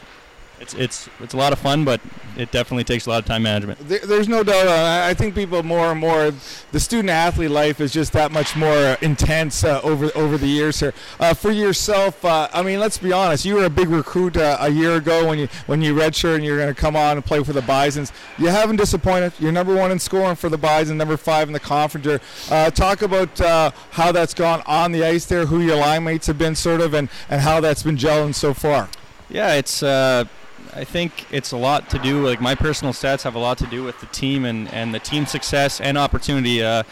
it's 0.67 0.75
it's 0.75 1.09
it's 1.21 1.35
a 1.35 1.37
lot 1.37 1.53
of 1.53 1.59
fun, 1.59 1.85
but 1.85 2.01
it 2.37 2.51
definitely 2.51 2.85
takes 2.85 3.07
a 3.07 3.11
lot 3.11 3.19
of 3.19 3.25
time 3.25 3.43
management. 3.45 3.79
There, 3.89 4.01
there's 4.01 4.29
no 4.29 4.43
doubt. 4.43 4.67
Uh, 4.67 5.07
I 5.07 5.15
think 5.15 5.35
people 5.35 5.63
more 5.63 5.91
and 5.91 6.01
more, 6.01 6.33
the 6.73 6.81
student 6.81 7.11
athlete 7.11 7.51
life 7.51 7.81
is 7.81 7.93
just 7.93 8.13
that 8.13 8.33
much 8.33 8.57
more 8.57 8.77
uh, 8.77 8.97
intense 9.01 9.65
uh, 9.65 9.81
over 9.83 10.11
over 10.15 10.37
the 10.37 10.49
years 10.49 10.81
here. 10.81 10.93
Uh, 11.21 11.35
for 11.35 11.51
yourself, 11.51 12.25
uh, 12.25 12.49
I 12.53 12.63
mean, 12.63 12.81
let's 12.81 12.99
be 12.99 13.13
honest. 13.13 13.45
You 13.45 13.55
were 13.55 13.65
a 13.65 13.71
big 13.71 13.89
recruit 13.89 14.37
uh, 14.37 14.57
a 14.61 14.69
year 14.69 14.97
ago 14.97 15.27
when 15.27 15.39
you 15.39 15.49
when 15.67 15.83
you 15.83 15.95
redshirt 15.95 16.37
and 16.37 16.45
you're 16.45 16.59
going 16.59 16.75
to 16.75 16.81
come 16.81 16.97
on 16.97 17.17
and 17.17 17.25
play 17.25 17.43
for 17.45 17.53
the 17.53 17.63
Bisons. 17.63 18.13
You 18.39 18.49
haven't 18.49 18.77
disappointed. 18.77 19.33
You're 19.39 19.53
number 19.53 19.75
one 19.75 19.91
in 19.91 19.99
scoring 19.99 20.37
for 20.37 20.49
the 20.49 20.59
Bison, 20.59 20.97
number 20.97 21.17
five 21.17 21.49
in 21.49 21.53
the 21.53 21.61
conference. 21.61 21.87
Uh, 22.51 22.71
talk 22.71 23.03
about 23.03 23.41
uh, 23.41 23.71
how 23.93 24.11
that's 24.13 24.35
gone 24.35 24.63
on 24.67 24.93
the 24.93 25.05
ice 25.05 25.27
there, 25.27 25.47
who 25.47 25.61
your 25.61 25.77
line 25.77 26.05
mates 26.05 26.27
have 26.27 26.39
been, 26.39 26.55
sort 26.55 26.81
of, 26.81 26.95
and 26.95 27.09
and 27.31 27.41
how 27.43 27.61
that's 27.61 27.83
been 27.83 27.97
gelling 27.97 28.35
so 28.35 28.53
far. 28.53 28.89
Yeah, 29.29 29.55
it's. 29.55 29.83
Uh, 29.83 30.25
I 30.77 30.85
think 30.85 31.27
it's 31.33 31.53
a 31.53 31.57
lot 31.57 31.89
to 31.91 31.99
do. 31.99 32.25
Like 32.25 32.41
my 32.41 32.55
personal 32.55 32.93
stats 32.93 33.23
have 33.23 33.35
a 33.35 33.39
lot 33.39 33.57
to 33.59 33.67
do 33.67 33.83
with 33.83 33.99
the 34.01 34.07
team 34.07 34.45
and 34.45 34.73
and 34.73 34.95
the 34.95 34.99
team 34.99 35.25
success 35.25 35.81
and 35.81 35.97
opportunity. 35.97 36.63
Uh, 36.63 36.83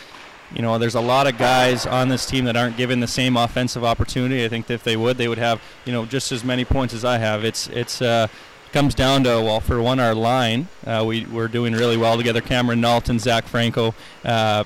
you 0.55 0.63
know, 0.63 0.79
there's 0.79 0.95
a 0.95 1.01
lot 1.01 1.27
of 1.27 1.37
guys 1.37 1.85
on 1.85 2.09
this 2.09 2.25
team 2.25 2.47
that 2.47 2.57
aren't 2.57 2.77
given 2.77 3.01
the 3.01 3.07
same 3.07 3.37
offensive 3.37 3.85
opportunity. 3.85 4.45
I 4.45 4.49
think 4.49 4.71
if 4.71 4.85
they 4.85 4.97
would, 4.97 5.19
they 5.19 5.29
would 5.29 5.39
have 5.39 5.61
you 5.85 5.93
know 5.93 6.07
just 6.07 6.33
as 6.33 6.45
many 6.45 6.65
points 6.65 6.95
as 6.95 7.05
I 7.05 7.19
have. 7.19 7.45
It's 7.45 7.69
it's. 7.69 8.01
Uh, 8.01 8.29
comes 8.73 8.93
down 8.93 9.23
to 9.23 9.29
well 9.41 9.61
for 9.61 9.81
one 9.81 10.01
our 10.01 10.17
line 10.17 10.67
uh, 10.85 11.05
we, 11.07 11.25
we're 11.27 11.47
doing 11.47 11.73
really 11.75 11.97
well 11.97 12.17
together 12.17 12.41
cameron 12.41 12.81
knowlton 12.81 13.21
zach 13.21 13.47
franco 13.47 13.95
uh, 14.25 14.65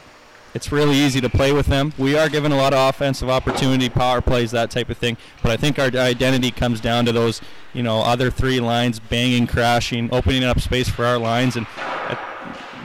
it's 0.54 0.72
really 0.72 0.96
easy 0.96 1.20
to 1.20 1.28
play 1.28 1.52
with 1.52 1.66
them. 1.66 1.92
We 1.98 2.16
are 2.16 2.28
given 2.28 2.52
a 2.52 2.56
lot 2.56 2.72
of 2.72 2.88
offensive 2.88 3.28
opportunity, 3.28 3.88
power 3.88 4.20
plays, 4.20 4.50
that 4.52 4.70
type 4.70 4.88
of 4.90 4.96
thing. 4.96 5.16
But 5.42 5.52
I 5.52 5.56
think 5.56 5.78
our 5.78 5.86
identity 5.86 6.50
comes 6.50 6.80
down 6.80 7.04
to 7.06 7.12
those, 7.12 7.40
you 7.74 7.82
know, 7.82 8.00
other 8.00 8.30
three 8.30 8.60
lines 8.60 8.98
banging, 8.98 9.46
crashing, 9.46 10.08
opening 10.12 10.44
up 10.44 10.60
space 10.60 10.88
for 10.88 11.04
our 11.04 11.18
lines. 11.18 11.56
And 11.56 11.66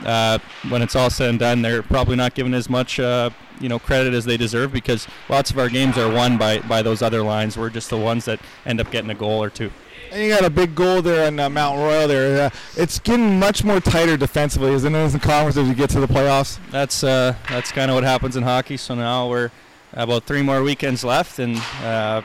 uh, 0.04 0.38
when 0.68 0.82
it's 0.82 0.94
all 0.94 1.10
said 1.10 1.30
and 1.30 1.38
done, 1.38 1.62
they're 1.62 1.82
probably 1.82 2.16
not 2.16 2.34
given 2.34 2.54
as 2.54 2.68
much, 2.68 3.00
uh, 3.00 3.30
you 3.60 3.68
know, 3.68 3.78
credit 3.78 4.14
as 4.14 4.24
they 4.24 4.36
deserve 4.36 4.72
because 4.72 5.08
lots 5.28 5.50
of 5.50 5.58
our 5.58 5.68
games 5.68 5.96
are 5.96 6.12
won 6.12 6.36
by 6.36 6.58
by 6.60 6.82
those 6.82 7.02
other 7.02 7.22
lines. 7.22 7.56
We're 7.56 7.70
just 7.70 7.90
the 7.90 7.98
ones 7.98 8.24
that 8.26 8.40
end 8.66 8.80
up 8.80 8.90
getting 8.90 9.10
a 9.10 9.14
goal 9.14 9.42
or 9.42 9.50
two. 9.50 9.70
And 10.14 10.22
you 10.22 10.28
got 10.28 10.44
a 10.44 10.50
big 10.50 10.76
goal 10.76 11.02
there 11.02 11.26
in 11.26 11.40
uh, 11.40 11.50
Mount 11.50 11.76
Royal. 11.76 12.06
There, 12.06 12.46
uh, 12.46 12.50
it's 12.76 13.00
getting 13.00 13.40
much 13.40 13.64
more 13.64 13.80
tighter 13.80 14.16
defensively, 14.16 14.70
isn't 14.70 14.94
it, 14.94 14.96
in 14.96 15.10
the 15.10 15.18
conference 15.18 15.56
as 15.56 15.66
you 15.66 15.74
get 15.74 15.90
to 15.90 15.98
the 15.98 16.06
playoffs? 16.06 16.60
That's 16.70 17.02
uh, 17.02 17.34
that's 17.48 17.72
kind 17.72 17.90
of 17.90 17.96
what 17.96 18.04
happens 18.04 18.36
in 18.36 18.44
hockey. 18.44 18.76
So 18.76 18.94
now 18.94 19.28
we're 19.28 19.50
about 19.92 20.22
three 20.22 20.40
more 20.40 20.62
weekends 20.62 21.02
left, 21.02 21.40
and 21.40 21.56
uh, 21.82 22.22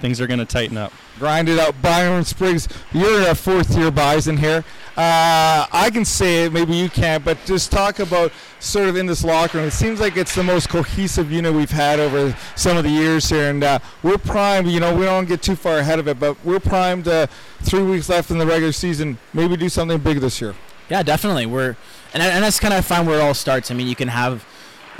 things 0.00 0.22
are 0.22 0.26
going 0.26 0.38
to 0.38 0.46
tighten 0.46 0.78
up. 0.78 0.90
Grind 1.18 1.48
it 1.48 1.58
out. 1.58 1.80
Byron 1.82 2.24
Spriggs, 2.24 2.68
you're 2.92 3.28
a 3.28 3.34
fourth 3.34 3.76
year 3.76 3.90
Bison 3.90 4.36
here. 4.36 4.64
Uh, 4.96 5.66
I 5.72 5.88
can 5.90 6.04
say 6.04 6.44
it, 6.44 6.52
maybe 6.52 6.74
you 6.74 6.90
can't, 6.90 7.24
but 7.24 7.38
just 7.46 7.72
talk 7.72 7.98
about 7.98 8.30
sort 8.60 8.88
of 8.90 8.96
in 8.96 9.06
this 9.06 9.24
locker 9.24 9.56
room. 9.56 9.66
It 9.66 9.72
seems 9.72 10.00
like 10.00 10.18
it's 10.18 10.34
the 10.34 10.42
most 10.42 10.68
cohesive 10.68 11.32
unit 11.32 11.54
we've 11.54 11.70
had 11.70 11.98
over 11.98 12.36
some 12.56 12.76
of 12.76 12.84
the 12.84 12.90
years 12.90 13.28
here, 13.30 13.48
and 13.48 13.64
uh, 13.64 13.78
we're 14.02 14.18
primed. 14.18 14.68
You 14.68 14.80
know, 14.80 14.94
we 14.94 15.04
don't 15.06 15.26
get 15.26 15.40
too 15.40 15.56
far 15.56 15.78
ahead 15.78 15.98
of 15.98 16.08
it, 16.08 16.20
but 16.20 16.36
we're 16.44 16.60
primed. 16.60 17.08
Uh, 17.08 17.26
three 17.62 17.82
weeks 17.82 18.10
left 18.10 18.30
in 18.30 18.36
the 18.36 18.46
regular 18.46 18.72
season. 18.72 19.16
Maybe 19.32 19.56
do 19.56 19.70
something 19.70 19.98
big 19.98 20.18
this 20.18 20.42
year. 20.42 20.54
Yeah, 20.90 21.02
definitely. 21.02 21.46
We're 21.46 21.76
and 22.12 22.22
and 22.22 22.44
that's 22.44 22.60
kind 22.60 22.74
of 22.74 22.84
find 22.84 23.06
where 23.06 23.18
it 23.18 23.22
all 23.22 23.32
starts. 23.34 23.70
I 23.70 23.74
mean, 23.74 23.86
you 23.86 23.96
can 23.96 24.08
have 24.08 24.44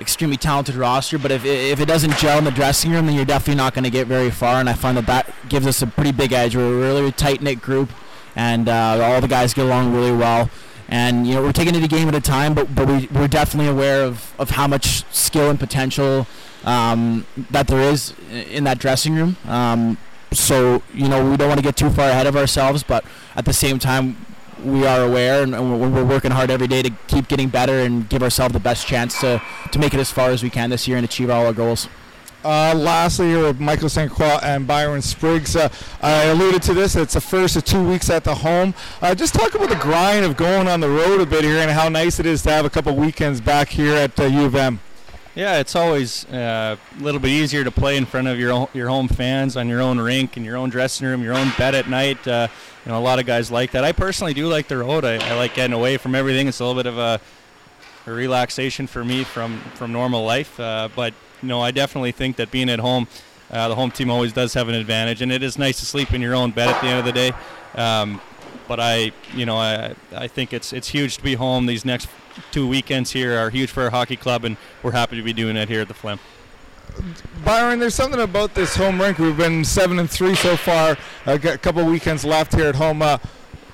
extremely 0.02 0.36
talented 0.36 0.74
roster, 0.74 1.18
but 1.18 1.30
if 1.30 1.44
if 1.44 1.80
it 1.80 1.86
doesn't 1.86 2.16
gel 2.18 2.36
in 2.36 2.44
the 2.44 2.50
dressing 2.50 2.90
room, 2.90 3.06
then 3.06 3.14
you're 3.14 3.24
definitely 3.24 3.54
not 3.54 3.72
going 3.72 3.84
to 3.84 3.90
get 3.90 4.06
very 4.06 4.30
far. 4.30 4.56
And 4.56 4.68
I 4.68 4.74
find 4.74 4.96
that 4.98 5.06
that 5.06 5.34
gives 5.48 5.66
us 5.66 5.80
a 5.80 5.86
pretty 5.86 6.12
big 6.12 6.32
edge. 6.32 6.54
We're 6.54 6.74
a 6.74 6.78
really 6.78 7.12
tight 7.12 7.40
knit 7.40 7.62
group, 7.62 7.90
and 8.36 8.68
uh, 8.68 8.98
all 9.02 9.20
the 9.22 9.28
guys 9.28 9.54
get 9.54 9.64
along 9.64 9.94
really 9.94 10.12
well. 10.12 10.50
And 10.88 11.26
you 11.26 11.34
know, 11.34 11.42
we're 11.42 11.52
taking 11.52 11.74
it 11.74 11.82
a 11.82 11.88
game 11.88 12.08
at 12.08 12.14
a 12.14 12.20
time, 12.20 12.52
but 12.52 12.74
but 12.74 12.86
we 12.86 13.08
we're 13.12 13.28
definitely 13.28 13.70
aware 13.70 14.04
of 14.04 14.34
of 14.38 14.50
how 14.50 14.66
much 14.66 15.04
skill 15.14 15.48
and 15.48 15.58
potential 15.58 16.26
um, 16.64 17.24
that 17.50 17.66
there 17.68 17.80
is 17.80 18.14
in 18.30 18.64
that 18.64 18.78
dressing 18.78 19.14
room. 19.14 19.36
Um, 19.46 19.96
so 20.32 20.82
you 20.92 21.08
know, 21.08 21.30
we 21.30 21.36
don't 21.36 21.48
want 21.48 21.58
to 21.58 21.64
get 21.64 21.76
too 21.76 21.90
far 21.90 22.10
ahead 22.10 22.26
of 22.26 22.36
ourselves, 22.36 22.82
but 22.82 23.04
at 23.36 23.44
the 23.44 23.52
same 23.52 23.78
time, 23.78 24.16
we 24.64 24.86
are 24.86 25.02
aware 25.02 25.42
and, 25.42 25.54
and 25.54 25.80
we're, 25.80 26.04
working 26.04 26.30
hard 26.30 26.50
every 26.50 26.66
day 26.66 26.82
to 26.82 26.90
keep 27.06 27.28
getting 27.28 27.48
better 27.48 27.80
and 27.80 28.08
give 28.08 28.22
ourselves 28.22 28.52
the 28.52 28.60
best 28.60 28.86
chance 28.86 29.20
to, 29.20 29.40
to 29.70 29.78
make 29.78 29.94
it 29.94 30.00
as 30.00 30.10
far 30.10 30.30
as 30.30 30.42
we 30.42 30.50
can 30.50 30.70
this 30.70 30.86
year 30.86 30.96
and 30.96 31.04
achieve 31.04 31.30
all 31.30 31.46
our 31.46 31.52
goals. 31.52 31.88
Uh, 32.44 32.74
lastly, 32.76 33.28
here 33.28 33.44
with 33.44 33.60
Michael 33.60 33.88
St. 33.88 34.10
Croix 34.10 34.38
and 34.42 34.66
Byron 34.66 35.00
Spriggs. 35.00 35.54
Uh, 35.54 35.68
I 36.02 36.24
alluded 36.24 36.60
to 36.62 36.74
this. 36.74 36.96
It's 36.96 37.14
the 37.14 37.20
first 37.20 37.54
of 37.54 37.64
two 37.64 37.88
weeks 37.88 38.10
at 38.10 38.24
the 38.24 38.34
home. 38.34 38.74
Uh, 39.00 39.14
just 39.14 39.32
talk 39.32 39.54
about 39.54 39.68
the 39.68 39.76
grind 39.76 40.24
of 40.24 40.36
going 40.36 40.66
on 40.66 40.80
the 40.80 40.88
road 40.88 41.20
a 41.20 41.26
bit 41.26 41.44
here 41.44 41.58
and 41.58 41.70
how 41.70 41.88
nice 41.88 42.18
it 42.18 42.26
is 42.26 42.42
to 42.42 42.50
have 42.50 42.64
a 42.64 42.70
couple 42.70 42.94
weekends 42.96 43.40
back 43.40 43.68
here 43.68 43.94
at 43.94 44.18
uh, 44.18 44.24
U 44.24 44.44
of 44.44 44.56
M. 44.56 44.80
Yeah, 45.34 45.60
it's 45.60 45.74
always 45.74 46.26
uh, 46.26 46.76
a 46.98 47.02
little 47.02 47.20
bit 47.20 47.30
easier 47.30 47.64
to 47.64 47.70
play 47.70 47.96
in 47.96 48.04
front 48.04 48.28
of 48.28 48.38
your 48.38 48.52
own, 48.52 48.68
your 48.74 48.88
home 48.88 49.08
fans 49.08 49.56
on 49.56 49.66
your 49.66 49.80
own 49.80 49.98
rink 49.98 50.36
and 50.36 50.44
your 50.44 50.56
own 50.58 50.68
dressing 50.68 51.06
room, 51.06 51.22
your 51.22 51.32
own 51.32 51.50
bed 51.56 51.74
at 51.74 51.88
night. 51.88 52.26
Uh, 52.28 52.48
you 52.84 52.92
know, 52.92 52.98
a 52.98 53.00
lot 53.00 53.18
of 53.18 53.24
guys 53.24 53.50
like 53.50 53.70
that. 53.70 53.82
I 53.82 53.92
personally 53.92 54.34
do 54.34 54.46
like 54.46 54.68
the 54.68 54.76
road. 54.76 55.06
I, 55.06 55.14
I 55.14 55.34
like 55.34 55.54
getting 55.54 55.72
away 55.72 55.96
from 55.96 56.14
everything. 56.14 56.48
It's 56.48 56.60
a 56.60 56.64
little 56.66 56.82
bit 56.82 56.86
of 56.86 56.98
a, 56.98 57.18
a 58.06 58.12
relaxation 58.12 58.86
for 58.86 59.04
me 59.04 59.24
from 59.24 59.60
from 59.74 59.90
normal 59.90 60.22
life. 60.22 60.60
Uh, 60.60 60.90
but 60.94 61.14
you 61.40 61.48
know, 61.48 61.62
I 61.62 61.70
definitely 61.70 62.12
think 62.12 62.36
that 62.36 62.50
being 62.50 62.68
at 62.68 62.78
home 62.78 63.08
uh, 63.52 63.68
the 63.68 63.74
home 63.74 63.90
team 63.90 64.10
always 64.10 64.32
does 64.32 64.54
have 64.54 64.68
an 64.68 64.74
advantage, 64.74 65.20
and 65.20 65.30
it 65.30 65.42
is 65.42 65.58
nice 65.58 65.78
to 65.80 65.86
sleep 65.86 66.14
in 66.14 66.22
your 66.22 66.34
own 66.34 66.50
bed 66.50 66.68
at 66.68 66.80
the 66.80 66.88
end 66.88 66.98
of 66.98 67.04
the 67.04 67.12
day. 67.12 67.32
Um, 67.74 68.20
but 68.72 68.80
I, 68.80 69.12
you 69.34 69.44
know, 69.44 69.58
I, 69.58 69.94
I 70.16 70.28
think 70.28 70.54
it's 70.54 70.72
it's 70.72 70.88
huge 70.88 71.18
to 71.18 71.22
be 71.22 71.34
home. 71.34 71.66
These 71.66 71.84
next 71.84 72.08
two 72.52 72.66
weekends 72.66 73.10
here 73.10 73.36
are 73.36 73.50
huge 73.50 73.70
for 73.70 73.82
our 73.82 73.90
hockey 73.90 74.16
club, 74.16 74.46
and 74.46 74.56
we're 74.82 74.92
happy 74.92 75.16
to 75.16 75.22
be 75.22 75.34
doing 75.34 75.58
it 75.58 75.68
here 75.68 75.82
at 75.82 75.88
the 75.88 75.94
Flim. 75.94 76.18
Byron, 77.44 77.80
there's 77.80 77.94
something 77.94 78.20
about 78.20 78.54
this 78.54 78.74
home 78.74 78.98
rink. 78.98 79.18
We've 79.18 79.36
been 79.36 79.62
seven 79.62 79.98
and 79.98 80.08
three 80.10 80.34
so 80.34 80.56
far. 80.56 80.96
A 81.26 81.38
couple 81.38 81.84
weekends 81.84 82.24
left 82.24 82.54
here 82.54 82.64
at 82.64 82.76
home. 82.76 83.02
Uh, 83.02 83.18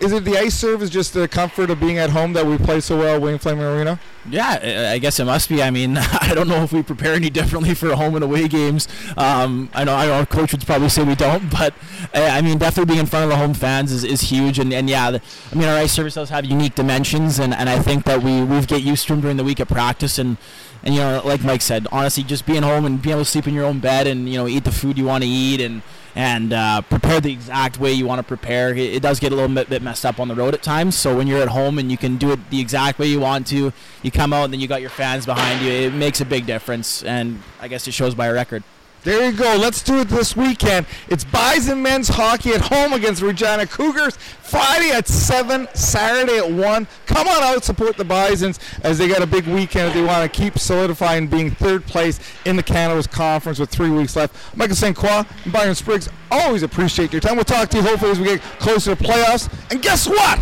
is 0.00 0.12
it 0.12 0.24
the 0.24 0.38
ice 0.38 0.54
serve? 0.54 0.82
Is 0.82 0.90
just 0.90 1.12
the 1.14 1.26
comfort 1.26 1.70
of 1.70 1.80
being 1.80 1.98
at 1.98 2.10
home 2.10 2.32
that 2.34 2.46
we 2.46 2.56
play 2.56 2.80
so 2.80 2.98
well 2.98 3.14
Wing 3.14 3.32
Wayne 3.32 3.38
Fleming 3.38 3.64
Arena? 3.64 3.98
Yeah, 4.30 4.90
I 4.92 4.98
guess 4.98 5.18
it 5.18 5.24
must 5.24 5.48
be. 5.48 5.62
I 5.62 5.70
mean, 5.70 5.96
I 5.98 6.32
don't 6.34 6.48
know 6.48 6.62
if 6.62 6.72
we 6.72 6.82
prepare 6.82 7.14
any 7.14 7.30
differently 7.30 7.74
for 7.74 7.94
home 7.94 8.14
and 8.14 8.22
away 8.22 8.46
games. 8.48 8.86
Um, 9.16 9.70
I 9.74 9.84
know, 9.84 9.94
our 9.94 10.26
coach 10.26 10.52
would 10.52 10.64
probably 10.64 10.88
say 10.88 11.02
we 11.02 11.14
don't, 11.14 11.50
but 11.50 11.74
uh, 12.14 12.28
I 12.32 12.42
mean, 12.42 12.58
definitely 12.58 12.92
being 12.92 13.00
in 13.00 13.06
front 13.06 13.24
of 13.24 13.30
the 13.30 13.36
home 13.36 13.54
fans 13.54 13.90
is, 13.90 14.04
is 14.04 14.20
huge. 14.20 14.58
And, 14.58 14.72
and 14.72 14.88
yeah, 14.88 15.18
I 15.52 15.54
mean, 15.54 15.68
our 15.68 15.76
ice 15.76 15.92
service 15.92 16.14
does 16.14 16.30
have 16.30 16.44
unique 16.44 16.74
dimensions, 16.74 17.38
and, 17.38 17.52
and 17.52 17.68
I 17.68 17.78
think 17.80 18.04
that 18.04 18.22
we 18.22 18.42
we 18.42 18.60
get 18.66 18.82
used 18.82 19.06
to 19.08 19.14
them 19.14 19.20
during 19.20 19.36
the 19.36 19.44
week 19.44 19.60
at 19.60 19.68
practice. 19.68 20.18
And 20.18 20.36
and 20.82 20.94
you 20.94 21.00
know, 21.00 21.22
like 21.24 21.42
Mike 21.42 21.62
said, 21.62 21.88
honestly, 21.90 22.22
just 22.22 22.46
being 22.46 22.62
home 22.62 22.84
and 22.84 23.02
being 23.02 23.14
able 23.14 23.24
to 23.24 23.30
sleep 23.30 23.48
in 23.48 23.54
your 23.54 23.64
own 23.64 23.80
bed 23.80 24.06
and 24.06 24.28
you 24.28 24.36
know 24.36 24.46
eat 24.46 24.64
the 24.64 24.72
food 24.72 24.96
you 24.96 25.06
want 25.06 25.24
to 25.24 25.28
eat 25.28 25.60
and 25.60 25.82
and 26.14 26.52
uh, 26.52 26.82
prepare 26.82 27.20
the 27.20 27.32
exact 27.32 27.78
way 27.78 27.92
you 27.92 28.06
want 28.06 28.18
to 28.18 28.22
prepare. 28.22 28.70
It, 28.70 28.94
it, 28.94 29.02
does 29.02 29.20
get 29.20 29.32
a 29.32 29.34
little 29.34 29.54
bit, 29.54 29.68
bit 29.68 29.82
messed 29.82 30.04
up 30.04 30.20
on 30.20 30.28
the 30.28 30.34
road 30.34 30.54
at 30.54 30.62
times. 30.62 30.96
So 30.96 31.16
when 31.16 31.26
you're 31.26 31.42
at 31.42 31.48
home 31.48 31.78
and 31.78 31.90
you 31.90 31.96
can 31.96 32.16
do 32.16 32.32
it 32.32 32.50
the 32.50 32.60
exact 32.60 32.98
way 32.98 33.06
you 33.06 33.20
want 33.20 33.46
to, 33.48 33.72
you 34.02 34.10
come 34.10 34.32
out 34.32 34.44
and 34.44 34.52
then 34.52 34.60
you 34.60 34.68
got 34.68 34.80
your 34.80 34.90
fans 34.90 35.26
behind 35.26 35.64
you. 35.64 35.70
It 35.70 35.94
makes 35.94 36.20
a 36.20 36.24
big 36.24 36.46
difference, 36.46 37.02
and 37.02 37.42
I 37.60 37.68
guess 37.68 37.86
it 37.86 37.92
shows 37.92 38.14
by 38.14 38.26
a 38.26 38.32
record. 38.32 38.62
There 39.04 39.30
you 39.30 39.36
go. 39.36 39.56
Let's 39.56 39.82
do 39.82 40.00
it 40.00 40.08
this 40.08 40.36
weekend. 40.36 40.84
It's 41.08 41.24
Bison 41.24 41.82
men's 41.82 42.08
hockey 42.08 42.50
at 42.50 42.60
home 42.60 42.92
against 42.92 43.22
Regina 43.22 43.66
Cougars. 43.66 44.16
Friday 44.16 44.90
at 44.90 45.06
7, 45.06 45.68
Saturday 45.74 46.38
at 46.38 46.50
1. 46.50 46.86
Come 47.06 47.28
on 47.28 47.42
out, 47.42 47.64
support 47.64 47.96
the 47.96 48.04
Bisons 48.04 48.58
as 48.82 48.98
they 48.98 49.06
got 49.06 49.22
a 49.22 49.26
big 49.26 49.46
weekend. 49.46 49.94
They 49.94 50.02
want 50.02 50.30
to 50.30 50.40
keep 50.40 50.58
solidifying 50.58 51.26
being 51.28 51.50
third 51.50 51.86
place 51.86 52.18
in 52.44 52.56
the 52.56 52.62
Canada's 52.62 53.06
Conference 53.06 53.58
with 53.58 53.70
three 53.70 53.90
weeks 53.90 54.16
left. 54.16 54.34
Michael 54.56 54.74
St. 54.74 54.96
Croix 54.96 55.24
and 55.44 55.52
Byron 55.52 55.74
Spriggs, 55.74 56.08
always 56.30 56.62
appreciate 56.62 57.12
your 57.12 57.20
time. 57.20 57.36
We'll 57.36 57.44
talk 57.44 57.68
to 57.70 57.76
you 57.76 57.82
hopefully 57.82 58.10
as 58.10 58.18
we 58.18 58.24
get 58.26 58.40
closer 58.58 58.96
to 58.96 59.02
playoffs. 59.02 59.48
And 59.70 59.80
guess 59.80 60.08
what? 60.08 60.38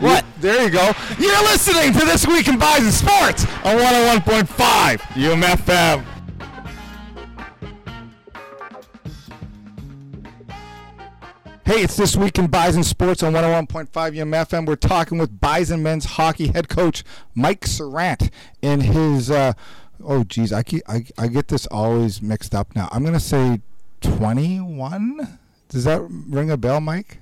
What? 0.00 0.24
There 0.40 0.62
you 0.64 0.70
go. 0.70 0.92
You're 1.18 1.42
listening 1.44 1.92
to 1.94 2.04
This 2.04 2.26
Week 2.26 2.46
in 2.46 2.58
Bison 2.58 2.92
Sports 2.92 3.46
on 3.64 3.78
101.5 3.78 4.98
UMFM. 5.14 6.15
Hey, 11.66 11.82
it's 11.82 11.96
this 11.96 12.14
week 12.14 12.38
in 12.38 12.46
Bison 12.46 12.84
Sports 12.84 13.24
on 13.24 13.32
101.5 13.32 13.90
UMFM. 13.90 14.66
We're 14.66 14.76
talking 14.76 15.18
with 15.18 15.40
Bison 15.40 15.82
men's 15.82 16.04
hockey 16.04 16.46
head 16.46 16.68
coach 16.68 17.02
Mike 17.34 17.66
Sirant 17.66 18.30
in 18.62 18.82
his. 18.82 19.32
Uh, 19.32 19.52
oh, 20.00 20.22
geez, 20.22 20.52
I, 20.52 20.62
keep, 20.62 20.84
I 20.88 21.04
I 21.18 21.26
get 21.26 21.48
this 21.48 21.66
always 21.66 22.22
mixed 22.22 22.54
up 22.54 22.76
now. 22.76 22.88
I'm 22.92 23.04
gonna 23.04 23.18
say 23.18 23.62
21. 24.00 25.40
Does 25.68 25.82
that 25.82 26.06
ring 26.08 26.52
a 26.52 26.56
bell, 26.56 26.80
Mike? 26.80 27.20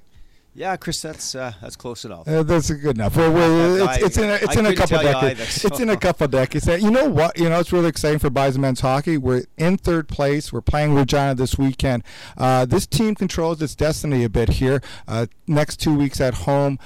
Yeah, 0.57 0.77
Chris, 0.77 1.03
that's 1.03 1.35
uh, 1.35 1.53
that's 1.61 1.75
close 1.75 2.05
enough. 2.05 2.29
Uh, 2.29 2.45
that's 2.45 2.71
good 2.71 2.97
enough. 2.97 3.17
Well, 3.17 3.33
well, 3.33 3.89
it's, 3.89 4.05
it's 4.05 4.19
in 4.19 4.31
a, 4.31 4.35
it's 4.35 4.57
I 4.57 4.61
in 4.61 4.67
a 4.67 4.75
couple 4.75 4.99
decades. 4.99 5.41
either, 5.41 5.51
so. 5.51 5.69
It's 5.69 5.81
in 5.81 5.91
a 5.91 5.97
couple 5.97 6.29
decades. 6.29 6.67
You 6.69 6.93
know 6.93 7.09
what? 7.09 7.37
You 7.37 7.49
know 7.49 7.59
it's 7.59 7.73
really 7.73 7.89
exciting 7.89 8.21
for 8.21 8.31
Bison 8.31 8.61
men's 8.61 8.79
hockey. 8.79 9.19
We're 9.19 9.45
in 9.57 9.79
third 9.79 10.09
place. 10.09 10.53
We're 10.53 10.61
playing 10.61 10.95
Regina 10.95 11.35
this 11.35 11.59
weekend. 11.59 12.05
Uh, 12.39 12.67
this 12.67 12.87
team 12.87 13.17
controls 13.17 13.61
its 13.63 13.75
destiny 13.75 14.23
a 14.23 14.29
bit 14.29 14.49
here. 14.49 14.81
Uh, 15.09 15.27
next 15.49 15.79
two 15.79 15.95
weeks 15.97 16.21
at 16.21 16.35
home, 16.35 16.79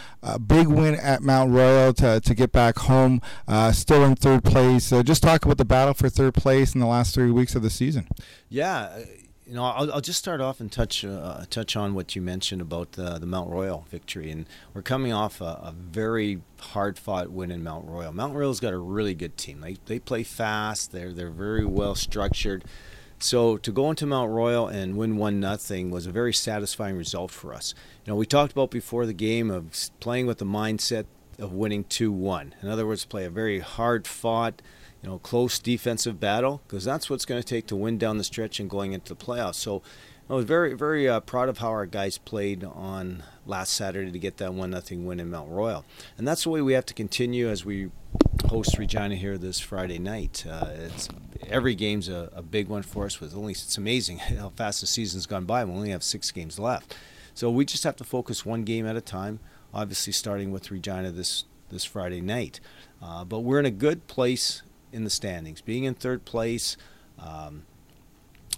big 0.47 0.69
win 0.69 0.95
at 0.95 1.23
Mount 1.23 1.53
Royal 1.53 1.93
to, 1.95 2.21
to 2.21 2.35
get 2.35 2.53
back 2.53 2.79
home. 2.79 3.21
Uh, 3.47 3.73
still 3.73 4.03
in 4.03 4.17
third 4.17 4.45
place. 4.45 4.91
Uh, 4.93 5.03
just 5.03 5.23
talk 5.23 5.45
about 5.45 5.59
the 5.59 5.65
battle 5.67 5.93
for 5.93 6.09
third 6.09 6.33
place 6.33 6.75
in 6.75 6.81
the 6.81 6.87
last 6.87 7.15
three 7.15 7.31
weeks 7.31 7.55
of 7.55 7.63
the 7.63 7.71
season. 7.71 8.09
Yeah, 8.49 8.99
you 9.49 9.55
know, 9.55 9.65
I'll, 9.65 9.93
I'll 9.95 10.01
just 10.03 10.19
start 10.19 10.43
off 10.43 10.61
and 10.61 10.71
touch 10.71 11.05
uh, 11.05 11.45
touch 11.49 11.75
on 11.75 11.95
what 11.95 12.15
you 12.15 12.21
mentioned 12.21 12.61
about 12.61 12.93
the, 12.93 13.19
Mount 13.25 13.51
Royal 13.51 13.87
victory, 13.91 14.31
and 14.31 14.47
we're 14.75 14.83
coming 14.83 15.13
off 15.13 15.41
a, 15.41 15.45
a 15.45 15.75
very 15.77 16.43
hard 16.61 16.99
fought 16.99 17.31
win 17.31 17.51
in 17.51 17.63
Mount 17.63 17.87
Royal. 17.87 18.13
Mount 18.13 18.35
Royal's 18.35 18.61
got 18.61 18.75
a 18.75 18.79
really 18.79 19.15
good 19.15 19.39
team. 19.39 19.63
They 19.63 19.79
they 19.87 19.99
play 19.99 20.23
fast. 20.23 20.93
They're 20.93 21.13
they're 21.13 21.31
very 21.31 21.65
well 21.65 21.95
structured. 21.95 22.65
So 23.21 23.57
to 23.57 23.73
go 23.73 23.89
into 23.91 24.07
Mount 24.07 24.31
Royal 24.31 24.69
and 24.69 24.97
win 24.97 25.17
one 25.17 25.41
nothing 25.41 25.91
was 25.91 26.07
a 26.07 26.13
very 26.13 26.35
satisfying 26.35 26.97
result 26.97 27.31
for 27.31 27.55
us. 27.55 27.75
You 28.05 28.13
know, 28.13 28.17
we 28.17 28.27
talked 28.27 28.53
about 28.53 28.71
before 28.71 29.07
the 29.07 29.15
game 29.15 29.51
of 29.51 29.73
playing 29.99 30.27
with 30.27 30.39
the 30.39 30.45
mindset 30.45 31.07
of 31.39 31.53
winning 31.53 31.85
two 31.85 32.13
one. 32.13 32.55
In 32.63 32.69
other 32.69 32.87
words, 32.87 33.07
play 33.07 33.25
a 33.25 33.31
very 33.31 33.61
hard 33.61 34.07
fought 34.07 34.61
you 35.03 35.09
know, 35.09 35.19
close 35.19 35.59
defensive 35.59 36.19
battle 36.19 36.61
because 36.67 36.85
that's 36.85 37.09
what's 37.09 37.25
going 37.25 37.41
to 37.41 37.47
take 37.47 37.67
to 37.69 37.77
win 37.77 37.99
down 37.99 38.19
the 38.19 38.25
stretch 38.25 38.59
and 38.59 38.69
going 38.69 38.93
into 38.93 39.15
the 39.15 39.25
playoffs. 39.25 39.57
So 39.57 39.83
I 40.31 40.35
was 40.35 40.45
very, 40.45 40.75
very 40.75 41.09
uh, 41.09 41.21
proud 41.21 41.49
of 41.49 41.59
how 41.59 41.69
our 41.69 41.87
guys 41.87 42.19
played 42.19 42.63
on 42.63 43.23
last 43.47 43.73
Saturday 43.73 44.13
to 44.13 44.19
get 44.19 44.37
that 44.37 44.53
one 44.53 44.71
nothing 44.71 45.07
win 45.07 45.21
in 45.21 45.31
Mount 45.31 45.51
Royal, 45.51 45.87
and 46.19 46.29
that's 46.29 46.45
the 46.45 46.51
way 46.51 46.61
we 46.61 46.75
have 46.75 46.85
to 46.87 46.95
continue 46.95 47.49
as 47.49 47.65
we 47.65 47.91
host 48.51 48.77
Regina 48.77 49.15
here 49.15 49.39
this 49.39 49.59
Friday 49.59 49.99
night. 49.99 50.45
Uh, 50.47 50.69
it's 50.71 51.09
every 51.47 51.75
game's 51.75 52.11
a, 52.11 52.31
a 52.35 52.43
big 52.43 52.69
one 52.69 52.83
for 52.83 53.07
us. 53.07 53.21
With 53.21 53.35
only 53.35 53.53
it's 53.53 53.79
amazing 53.79 54.19
how 54.39 54.51
fast 54.51 54.83
the 54.83 54.87
season's 54.87 55.25
gone 55.25 55.47
by. 55.47 55.65
We 55.65 55.73
only 55.73 55.91
have 55.91 56.03
six 56.03 56.31
games 56.31 56.59
left, 56.59 56.95
so 57.33 57.51
we 57.51 57.65
just 57.65 57.85
have 57.85 57.97
to 57.97 58.05
focus 58.05 58.45
one 58.45 58.65
game 58.65 58.87
at 58.87 58.97
a 58.97 59.01
time. 59.01 59.41
Obviously, 59.73 60.13
starting 60.13 60.51
with 60.51 60.71
Regina 60.71 61.11
this 61.11 61.45
this 61.71 61.87
Friday 61.87 62.21
night, 62.21 62.61
uh, 63.03 63.25
but 63.25 63.41
we're 63.41 63.61
in 63.61 63.67
a 63.67 63.71
good 63.71 64.09
place 64.09 64.61
in 64.93 65.05
the 65.05 65.11
standings. 65.11 65.61
Being 65.61 65.85
in 65.85 65.95
third 65.95 66.25
place, 66.25 66.77
um, 67.19 67.65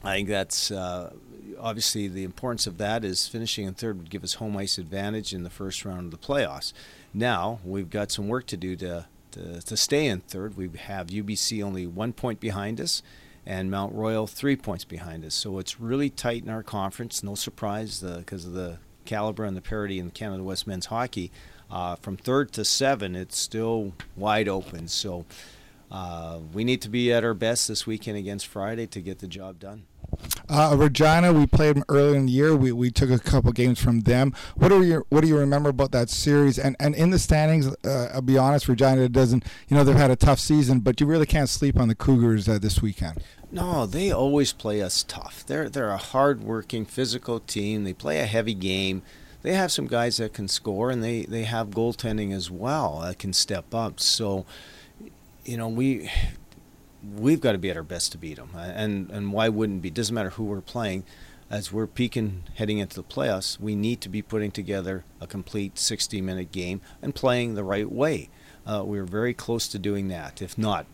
I 0.03 0.15
think 0.15 0.29
that's 0.29 0.71
uh, 0.71 1.13
obviously 1.59 2.09
the 2.09 2.25
importance 2.25 2.67
of 2.67 2.79
that 2.79 3.05
is 3.05 3.29
finishing 3.29 3.67
in 3.67 3.75
third 3.75 3.99
would 3.99 4.11
give 4.11 4.25
us 4.25 4.35
home 4.35 4.57
ice 4.57 4.79
advantage 4.79 5.35
in 5.35 5.43
the 5.43 5.51
first 5.51 5.85
round 5.85 6.13
of 6.13 6.21
the 6.21 6.27
playoffs. 6.27 6.73
Now 7.13 7.61
we've 7.65 7.91
got 7.91 8.11
some 8.11 8.29
work 8.29 8.47
to 8.47 8.57
do 8.57 8.77
to 8.77 9.07
to, 9.33 9.61
to 9.61 9.77
stay 9.77 10.07
in 10.07 10.21
third. 10.21 10.57
We 10.57 10.69
have 10.77 11.09
UBC 11.09 11.63
only 11.63 11.87
one 11.87 12.13
point 12.13 12.41
behind 12.41 12.81
us. 12.81 13.03
And 13.47 13.71
Mount 13.71 13.95
Royal 13.95 14.27
three 14.27 14.55
points 14.55 14.85
behind 14.85 15.25
us, 15.25 15.35
so 15.35 15.59
it's 15.59 15.81
really 15.81 16.11
tight 16.11 16.45
in 16.45 16.51
our 16.51 16.63
conference. 16.63 17.23
No 17.23 17.35
surprise 17.35 18.01
because 18.01 18.45
of 18.45 18.53
the 18.53 18.79
caliber 19.07 19.45
and 19.45 19.57
the 19.57 19.63
parity 19.63 19.99
in 19.99 20.11
Canada 20.11 20.45
West 20.45 20.67
men's 20.67 20.87
hockey. 20.87 21.33
Uh, 21.71 21.97
from 21.97 22.17
third 22.17 22.53
to 22.53 22.65
seven, 22.65 23.17
it's 23.17 23.39
still 23.39 23.95
wide 24.15 24.47
open. 24.47 24.89
So 24.89 25.25
uh, 25.91 26.39
we 26.53 26.65
need 26.65 26.81
to 26.83 26.89
be 26.89 27.13
at 27.13 27.25
our 27.25 27.35
best 27.35 27.69
this 27.69 27.87
weekend 27.87 28.17
against 28.17 28.47
Friday 28.47 28.87
to 28.89 29.01
get 29.01 29.19
the 29.19 29.27
job 29.27 29.59
done. 29.59 29.85
Uh, 30.49 30.75
Regina, 30.77 31.33
we 31.33 31.47
played 31.47 31.77
them 31.77 31.85
earlier 31.89 32.17
in 32.17 32.27
the 32.27 32.33
year. 32.33 32.57
We, 32.57 32.73
we 32.73 32.91
took 32.91 33.11
a 33.11 33.19
couple 33.19 33.53
games 33.53 33.81
from 33.81 34.01
them. 34.01 34.35
What 34.57 34.73
are 34.73 34.83
your 34.83 35.05
What 35.09 35.21
do 35.21 35.29
you 35.29 35.39
remember 35.39 35.71
about 35.71 35.93
that 35.93 36.11
series? 36.11 36.59
And 36.59 36.75
and 36.81 36.95
in 36.97 37.11
the 37.11 37.19
standings, 37.19 37.69
uh, 37.85 38.11
I'll 38.13 38.21
be 38.21 38.37
honest, 38.37 38.69
Regina 38.69 39.09
doesn't. 39.09 39.45
You 39.69 39.77
know 39.77 39.85
they've 39.85 39.95
had 39.95 40.11
a 40.11 40.17
tough 40.17 40.41
season, 40.41 40.81
but 40.81 41.01
you 41.01 41.07
really 41.07 41.27
can't 41.27 41.49
sleep 41.49 41.79
on 41.79 41.87
the 41.87 41.95
Cougars 41.95 42.49
uh, 42.49 42.59
this 42.59 42.83
weekend. 42.83 43.23
No, 43.53 43.87
they 43.87 44.11
always 44.11 44.53
play 44.53 44.83
us 44.83 45.05
tough. 45.05 45.45
They're 45.47 45.69
they're 45.69 45.91
a 45.91 45.97
hard-working, 45.97 46.87
physical 46.87 47.39
team. 47.39 47.85
They 47.85 47.93
play 47.93 48.19
a 48.19 48.27
heavy 48.27 48.55
game. 48.55 49.03
They 49.43 49.55
have 49.55 49.73
some 49.73 49.87
guys 49.87 50.19
that 50.19 50.35
can 50.35 50.49
score, 50.49 50.91
and 50.91 51.03
they, 51.03 51.23
they 51.23 51.45
have 51.45 51.71
goaltending 51.71 52.33
as 52.33 52.51
well 52.51 53.01
that 53.01 53.19
can 53.19 53.33
step 53.33 53.75
up. 53.75 53.99
So, 53.99 54.45
you 55.51 55.57
know, 55.57 55.69
we 55.69 56.09
we've 57.17 57.41
got 57.41 57.53
to 57.53 57.59
be 57.59 57.71
at 57.71 57.77
our 57.77 57.83
best 57.83 58.13
to 58.13 58.19
beat 58.19 58.37
them. 58.37 58.51
And 58.55 59.11
and 59.11 59.33
why 59.33 59.49
wouldn't 59.49 59.83
be? 59.83 59.91
Doesn't 59.91 60.15
matter 60.15 60.31
who 60.31 60.45
we're 60.45 60.61
playing. 60.61 61.05
As 61.51 61.73
we're 61.73 61.89
peaking 61.89 62.45
heading 62.55 62.79
into 62.79 62.95
the 62.95 63.03
playoffs, 63.03 63.59
we 63.59 63.75
need 63.75 64.01
to 64.03 64.09
be 64.09 64.23
putting 64.23 64.53
together 64.53 65.05
a 65.21 65.27
complete 65.27 65.75
60-minute 65.75 66.53
game 66.53 66.81
and 67.03 67.13
playing 67.13 67.57
the 67.57 67.65
right 67.65 67.91
way. 67.91 68.31
Uh, 68.65 68.85
we're 68.87 69.03
very 69.03 69.35
close 69.35 69.67
to 69.67 69.77
doing 69.77 70.07
that, 70.07 70.41
if 70.41 70.57
not, 70.57 70.87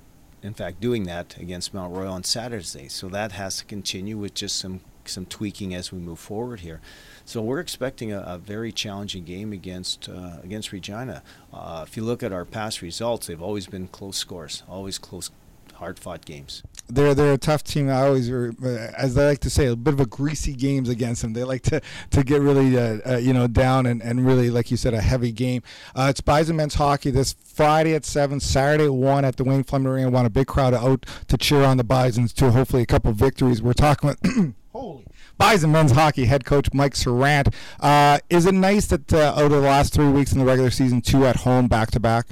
in 0.42 0.54
fact, 0.54 0.80
doing 0.80 1.04
that 1.04 1.36
against 1.36 1.74
Mount 1.74 1.94
Royal 1.94 2.14
on 2.14 2.24
Saturday. 2.24 2.88
So 2.88 3.10
that 3.10 3.32
has 3.32 3.58
to 3.58 3.66
continue 3.66 4.16
with 4.16 4.32
just 4.32 4.56
some 4.56 4.80
some 5.08 5.26
tweaking 5.26 5.74
as 5.74 5.92
we 5.92 5.98
move 5.98 6.18
forward 6.18 6.60
here. 6.60 6.80
So 7.24 7.42
we're 7.42 7.60
expecting 7.60 8.12
a, 8.12 8.20
a 8.20 8.38
very 8.38 8.72
challenging 8.72 9.24
game 9.24 9.52
against 9.52 10.08
uh, 10.08 10.38
against 10.42 10.72
Regina. 10.72 11.22
Uh, 11.52 11.84
if 11.86 11.96
you 11.96 12.04
look 12.04 12.22
at 12.22 12.32
our 12.32 12.44
past 12.44 12.82
results, 12.82 13.26
they've 13.26 13.42
always 13.42 13.66
been 13.66 13.88
close 13.88 14.16
scores, 14.16 14.62
always 14.68 14.98
close 14.98 15.30
hard 15.76 15.98
fought 15.98 16.24
games. 16.24 16.62
They're 16.88 17.14
they're 17.14 17.32
a 17.32 17.38
tough 17.38 17.64
team. 17.64 17.88
I 17.88 18.06
always, 18.06 18.30
uh, 18.30 18.52
as 18.96 19.16
I 19.16 19.26
like 19.26 19.40
to 19.40 19.50
say, 19.50 19.66
a 19.66 19.76
bit 19.76 19.94
of 19.94 20.00
a 20.00 20.06
greasy 20.06 20.52
games 20.52 20.88
against 20.88 21.22
them. 21.22 21.32
They 21.32 21.44
like 21.44 21.62
to, 21.62 21.80
to 22.10 22.24
get 22.24 22.40
really 22.40 22.76
uh, 22.78 22.98
uh, 23.06 23.16
you 23.16 23.32
know 23.32 23.46
down 23.46 23.86
and, 23.86 24.02
and 24.02 24.26
really 24.26 24.50
like 24.50 24.70
you 24.70 24.76
said 24.76 24.94
a 24.94 25.00
heavy 25.00 25.32
game. 25.32 25.62
Uh, 25.94 26.08
it's 26.10 26.20
Bison 26.20 26.56
men's 26.56 26.74
hockey 26.74 27.10
this 27.10 27.32
Friday 27.32 27.94
at 27.94 28.04
seven, 28.04 28.40
Saturday 28.40 28.84
at 28.84 28.94
one 28.94 29.24
at 29.24 29.36
the 29.36 29.44
Wayne 29.44 29.64
Fleming 29.64 29.88
Arena. 29.88 30.10
Want 30.10 30.26
a 30.26 30.30
big 30.30 30.46
crowd 30.46 30.74
out 30.74 31.06
to 31.28 31.36
cheer 31.36 31.64
on 31.64 31.76
the 31.76 31.84
Bisons 31.84 32.32
to 32.34 32.50
hopefully 32.50 32.82
a 32.82 32.86
couple 32.86 33.12
victories. 33.12 33.62
We're 33.62 33.72
talking 33.72 34.54
holy 34.76 35.06
Bison 35.38 35.72
men's 35.72 35.92
hockey 35.92 36.26
head 36.26 36.44
coach 36.44 36.72
Mike 36.72 36.94
Sirant. 36.94 37.48
Uh, 37.80 38.18
is 38.30 38.46
it 38.46 38.54
nice 38.54 38.86
that 38.86 39.12
uh, 39.12 39.34
out 39.36 39.44
of 39.44 39.50
the 39.50 39.60
last 39.60 39.92
three 39.92 40.08
weeks 40.08 40.32
in 40.32 40.38
the 40.38 40.44
regular 40.44 40.70
season, 40.70 41.00
two 41.00 41.26
at 41.26 41.36
home 41.36 41.68
back 41.68 41.90
to 41.92 42.00
back? 42.00 42.26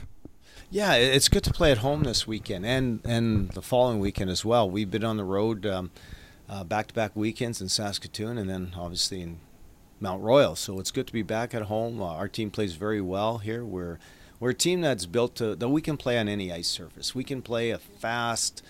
Yeah, 0.70 0.94
it's 0.94 1.28
good 1.28 1.44
to 1.44 1.52
play 1.52 1.70
at 1.70 1.78
home 1.78 2.02
this 2.02 2.26
weekend 2.26 2.66
and 2.66 3.00
and 3.04 3.50
the 3.50 3.62
following 3.62 4.00
weekend 4.00 4.30
as 4.30 4.44
well. 4.44 4.68
We've 4.68 4.90
been 4.90 5.04
on 5.04 5.16
the 5.16 5.24
road 5.24 5.64
um, 5.66 5.90
uh, 6.48 6.64
back-to-back 6.64 7.12
weekends 7.14 7.60
in 7.60 7.68
Saskatoon 7.68 8.38
and 8.38 8.48
then 8.48 8.72
obviously 8.76 9.22
in 9.22 9.38
Mount 10.00 10.22
Royal. 10.22 10.56
So 10.56 10.80
it's 10.80 10.90
good 10.90 11.06
to 11.06 11.12
be 11.12 11.22
back 11.22 11.54
at 11.54 11.62
home. 11.62 12.02
Uh, 12.02 12.06
our 12.06 12.28
team 12.28 12.50
plays 12.50 12.74
very 12.74 13.00
well 13.00 13.38
here. 13.38 13.64
We're 13.64 13.98
we're 14.40 14.50
a 14.50 14.54
team 14.54 14.80
that's 14.80 15.06
built 15.06 15.36
to 15.36 15.54
that 15.54 15.68
we 15.68 15.80
can 15.80 15.96
play 15.96 16.18
on 16.18 16.28
any 16.28 16.52
ice 16.52 16.68
surface. 16.68 17.14
We 17.14 17.24
can 17.24 17.40
play 17.40 17.70
a 17.70 17.78
fast, 17.78 18.62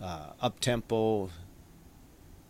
uh, 0.00 0.30
up-tempo, 0.40 1.30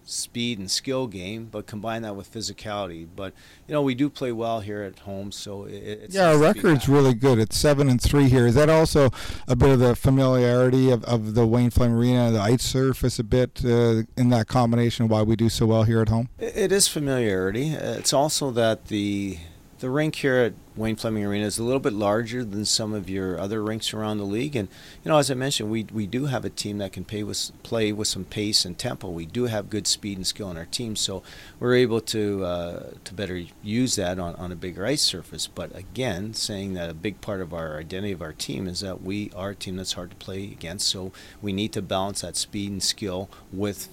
speed 0.04 0.58
and 0.58 0.70
skill 0.70 1.06
game, 1.06 1.48
but 1.50 1.66
combine 1.66 2.02
that 2.02 2.16
with 2.16 2.32
physicality. 2.32 3.06
But 3.14 3.32
you 3.66 3.72
know, 3.72 3.82
we 3.82 3.94
do 3.94 4.08
play 4.08 4.32
well 4.32 4.60
here 4.60 4.82
at 4.82 5.00
home, 5.00 5.32
so 5.32 5.64
it, 5.64 5.74
it's 5.74 6.14
yeah. 6.14 6.30
Our 6.30 6.38
record's 6.38 6.88
really 6.88 7.14
good. 7.14 7.38
It's 7.38 7.56
seven 7.56 7.88
and 7.88 8.00
three 8.00 8.28
here. 8.28 8.46
Is 8.46 8.54
that 8.54 8.68
also 8.68 9.10
a 9.48 9.56
bit 9.56 9.70
of 9.70 9.78
the 9.78 9.96
familiarity 9.96 10.90
of, 10.90 11.04
of 11.04 11.34
the 11.34 11.46
Wayne 11.46 11.70
Fleming 11.70 11.96
Arena, 11.96 12.30
the 12.30 12.40
ice 12.40 12.62
surface, 12.62 13.18
a 13.18 13.24
bit 13.24 13.62
uh, 13.64 14.02
in 14.16 14.30
that 14.30 14.46
combination? 14.48 15.08
Why 15.08 15.22
we 15.22 15.36
do 15.36 15.48
so 15.48 15.66
well 15.66 15.84
here 15.84 16.00
at 16.00 16.08
home? 16.08 16.28
it, 16.38 16.56
it 16.56 16.72
is 16.72 16.88
familiarity. 16.88 17.70
It's 17.70 18.12
also 18.12 18.50
that 18.52 18.86
the 18.86 19.38
the 19.82 19.90
rink 19.90 20.14
here 20.14 20.36
at 20.36 20.54
Wayne 20.76 20.94
Fleming 20.94 21.24
Arena 21.24 21.44
is 21.44 21.58
a 21.58 21.64
little 21.64 21.80
bit 21.80 21.92
larger 21.92 22.44
than 22.44 22.64
some 22.64 22.94
of 22.94 23.10
your 23.10 23.36
other 23.36 23.60
rinks 23.64 23.92
around 23.92 24.18
the 24.18 24.24
league. 24.24 24.54
And, 24.54 24.68
you 25.02 25.08
know, 25.10 25.18
as 25.18 25.28
I 25.28 25.34
mentioned, 25.34 25.72
we, 25.72 25.82
we 25.92 26.06
do 26.06 26.26
have 26.26 26.44
a 26.44 26.50
team 26.50 26.78
that 26.78 26.92
can 26.92 27.04
pay 27.04 27.24
with, 27.24 27.50
play 27.64 27.92
with 27.92 28.06
some 28.06 28.24
pace 28.24 28.64
and 28.64 28.78
tempo. 28.78 29.10
We 29.10 29.26
do 29.26 29.46
have 29.46 29.70
good 29.70 29.88
speed 29.88 30.18
and 30.18 30.26
skill 30.26 30.52
in 30.52 30.56
our 30.56 30.66
team, 30.66 30.94
so 30.94 31.24
we're 31.58 31.74
able 31.74 32.00
to, 32.00 32.44
uh, 32.44 32.90
to 33.02 33.12
better 33.12 33.42
use 33.60 33.96
that 33.96 34.20
on, 34.20 34.36
on 34.36 34.52
a 34.52 34.56
bigger 34.56 34.86
ice 34.86 35.02
surface. 35.02 35.48
But 35.48 35.76
again, 35.76 36.32
saying 36.32 36.74
that 36.74 36.88
a 36.88 36.94
big 36.94 37.20
part 37.20 37.40
of 37.40 37.52
our 37.52 37.76
identity 37.76 38.12
of 38.12 38.22
our 38.22 38.32
team 38.32 38.68
is 38.68 38.80
that 38.80 39.02
we 39.02 39.32
are 39.34 39.50
a 39.50 39.56
team 39.56 39.78
that's 39.78 39.94
hard 39.94 40.10
to 40.10 40.16
play 40.16 40.44
against, 40.44 40.86
so 40.86 41.10
we 41.42 41.52
need 41.52 41.72
to 41.72 41.82
balance 41.82 42.20
that 42.20 42.36
speed 42.36 42.70
and 42.70 42.82
skill 42.82 43.28
with 43.52 43.88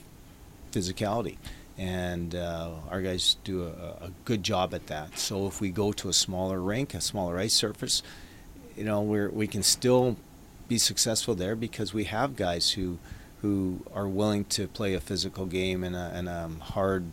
physicality 0.71 1.37
and 1.79 2.35
uh, 2.35 2.71
our 2.91 3.01
guys 3.01 3.37
do 3.45 3.63
a, 3.63 4.05
a, 4.05 4.11
good 4.25 4.43
job 4.43 4.73
at 4.73 4.87
that. 4.87 5.17
So 5.17 5.47
if 5.47 5.61
we 5.61 5.69
go 5.69 5.93
to 5.93 6.09
a 6.09 6.13
smaller 6.13 6.59
rink, 6.59 6.93
a 6.93 6.99
smaller 6.99 7.39
ice 7.39 7.53
surface, 7.53 8.03
you 8.75 8.83
know, 8.83 9.01
we 9.01 9.27
we 9.27 9.47
can 9.47 9.63
still 9.63 10.17
be 10.67 10.77
successful 10.77 11.35
there 11.35 11.55
because 11.55 11.93
we 11.93 12.03
have 12.03 12.35
guys 12.35 12.71
who 12.71 12.99
who 13.41 13.85
are 13.93 14.09
willing 14.09 14.43
to 14.45 14.67
play 14.67 14.93
a 14.93 14.99
physical 14.99 15.45
game 15.45 15.85
and 15.85 15.95
a, 15.95 16.11
and 16.13 16.27
a 16.27 16.49
hard 16.65 17.05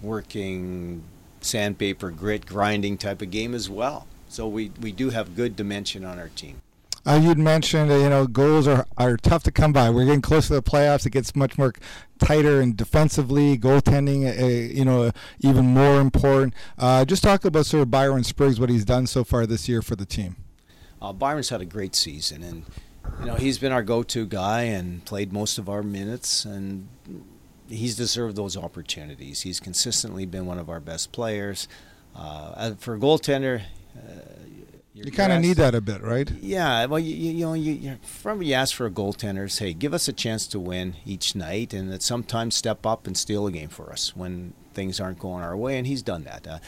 working 0.00 1.02
sandpaper 1.42 2.10
grit 2.10 2.46
grinding 2.46 2.96
type 2.96 3.20
of 3.20 3.30
game 3.30 3.54
as 3.54 3.68
well. 3.68 4.06
So 4.28 4.48
we, 4.48 4.72
we 4.80 4.92
do 4.92 5.10
have 5.10 5.36
good 5.36 5.54
dimension 5.54 6.04
on 6.04 6.18
our 6.18 6.28
team. 6.30 6.60
Uh, 7.06 7.20
you'd 7.22 7.38
mentioned, 7.38 7.90
uh, 7.90 7.94
you 7.94 8.08
know, 8.08 8.26
goals 8.26 8.66
are, 8.66 8.84
are 8.98 9.16
tough 9.16 9.44
to 9.44 9.52
come 9.52 9.72
by. 9.72 9.88
We're 9.88 10.06
getting 10.06 10.22
close 10.22 10.48
to 10.48 10.54
the 10.54 10.62
playoffs. 10.62 11.06
It 11.06 11.10
gets 11.10 11.36
much 11.36 11.56
more 11.56 11.72
tighter 12.18 12.60
and 12.60 12.76
defensively, 12.76 13.56
goaltending, 13.56 14.26
uh, 14.26 14.74
you 14.74 14.84
know, 14.84 15.12
even 15.38 15.66
more 15.66 16.00
important. 16.00 16.52
Uh, 16.76 17.04
just 17.04 17.22
talk 17.22 17.44
about 17.44 17.66
sort 17.66 17.82
of 17.82 17.90
Byron 17.92 18.24
Spriggs, 18.24 18.58
what 18.58 18.70
he's 18.70 18.84
done 18.84 19.06
so 19.06 19.22
far 19.22 19.46
this 19.46 19.68
year 19.68 19.82
for 19.82 19.94
the 19.94 20.04
team. 20.04 20.34
Uh, 21.00 21.12
Byron's 21.12 21.50
had 21.50 21.60
a 21.60 21.64
great 21.64 21.94
season, 21.94 22.42
and 22.42 22.64
you 23.20 23.26
know 23.26 23.34
he's 23.34 23.58
been 23.58 23.70
our 23.70 23.82
go-to 23.82 24.26
guy 24.26 24.62
and 24.62 25.04
played 25.04 25.32
most 25.32 25.58
of 25.58 25.68
our 25.68 25.82
minutes, 25.82 26.44
and 26.44 26.88
he's 27.68 27.94
deserved 27.94 28.34
those 28.34 28.56
opportunities. 28.56 29.42
He's 29.42 29.60
consistently 29.60 30.26
been 30.26 30.46
one 30.46 30.58
of 30.58 30.68
our 30.68 30.80
best 30.80 31.12
players. 31.12 31.68
Uh, 32.16 32.74
for 32.76 32.94
a 32.94 32.98
goaltender, 32.98 33.62
you 35.04 35.12
kind 35.12 35.32
of 35.32 35.42
need 35.42 35.58
that 35.58 35.74
a 35.74 35.80
bit, 35.80 36.02
right? 36.02 36.30
Yeah. 36.40 36.86
Well, 36.86 36.98
you, 36.98 37.14
you 37.14 37.44
know, 37.44 37.52
you, 37.52 37.72
you 37.72 37.98
from 38.02 38.42
you 38.42 38.54
ask 38.54 38.74
for 38.74 38.86
a 38.86 38.90
goaltender, 38.90 39.50
say, 39.50 39.74
give 39.74 39.92
us 39.92 40.08
a 40.08 40.12
chance 40.12 40.46
to 40.48 40.58
win 40.58 40.96
each 41.04 41.34
night, 41.34 41.74
and 41.74 41.92
that 41.92 42.02
sometimes 42.02 42.56
step 42.56 42.86
up 42.86 43.06
and 43.06 43.16
steal 43.16 43.46
a 43.46 43.52
game 43.52 43.68
for 43.68 43.92
us 43.92 44.16
when 44.16 44.54
things 44.72 44.98
aren't 44.98 45.18
going 45.18 45.42
our 45.42 45.56
way, 45.56 45.76
and 45.76 45.86
he's 45.86 46.02
done 46.02 46.24
that. 46.24 46.46
Uh, 46.46 46.58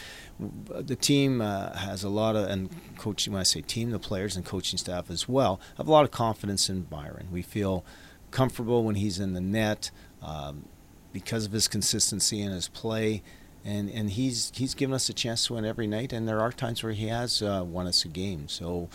the 0.81 0.96
team 0.96 1.40
uh, 1.40 1.74
has 1.76 2.05
a 2.05 2.09
lot 2.09 2.37
of, 2.37 2.48
and 2.48 2.68
coaching. 2.98 3.33
When 3.33 3.40
I 3.40 3.44
say 3.44 3.62
team, 3.62 3.90
the 3.90 3.98
players 3.98 4.37
and 4.37 4.44
coaching 4.44 4.79
staff 4.79 5.11
as 5.11 5.26
well 5.26 5.59
have 5.79 5.88
a 5.88 5.92
lot 5.92 6.05
of 6.05 6.11
confidence 6.11 6.68
in 6.68 6.83
Byron. 6.83 7.29
We 7.33 7.42
feel 7.42 7.85
comfortable 8.31 8.85
when 8.85 8.96
he's 8.96 9.18
in 9.18 9.33
the 9.33 9.40
net 9.40 9.90
um, 10.22 10.66
because 11.12 11.46
of 11.46 11.52
his 11.52 11.66
consistency 11.66 12.42
in 12.42 12.52
his 12.52 12.68
play 12.68 13.22
and 13.68 13.90
and 13.90 14.11
he's 14.11 14.50
he's 14.54 14.74
given 14.74 14.94
us 14.94 15.09
a 15.09 15.12
chance 15.12 15.46
to 15.46 15.54
win 15.54 15.64
every 15.64 15.87
night. 15.87 16.12
And 16.12 16.26
there 16.26 16.40
are 16.40 16.50
times 16.50 16.83
where 16.83 16.92
he 16.92 17.09
has 17.09 17.42
uh, 17.42 17.64
won 17.66 17.87
us 17.87 18.04
a 18.04 18.09
game. 18.09 18.48
So 18.48 18.88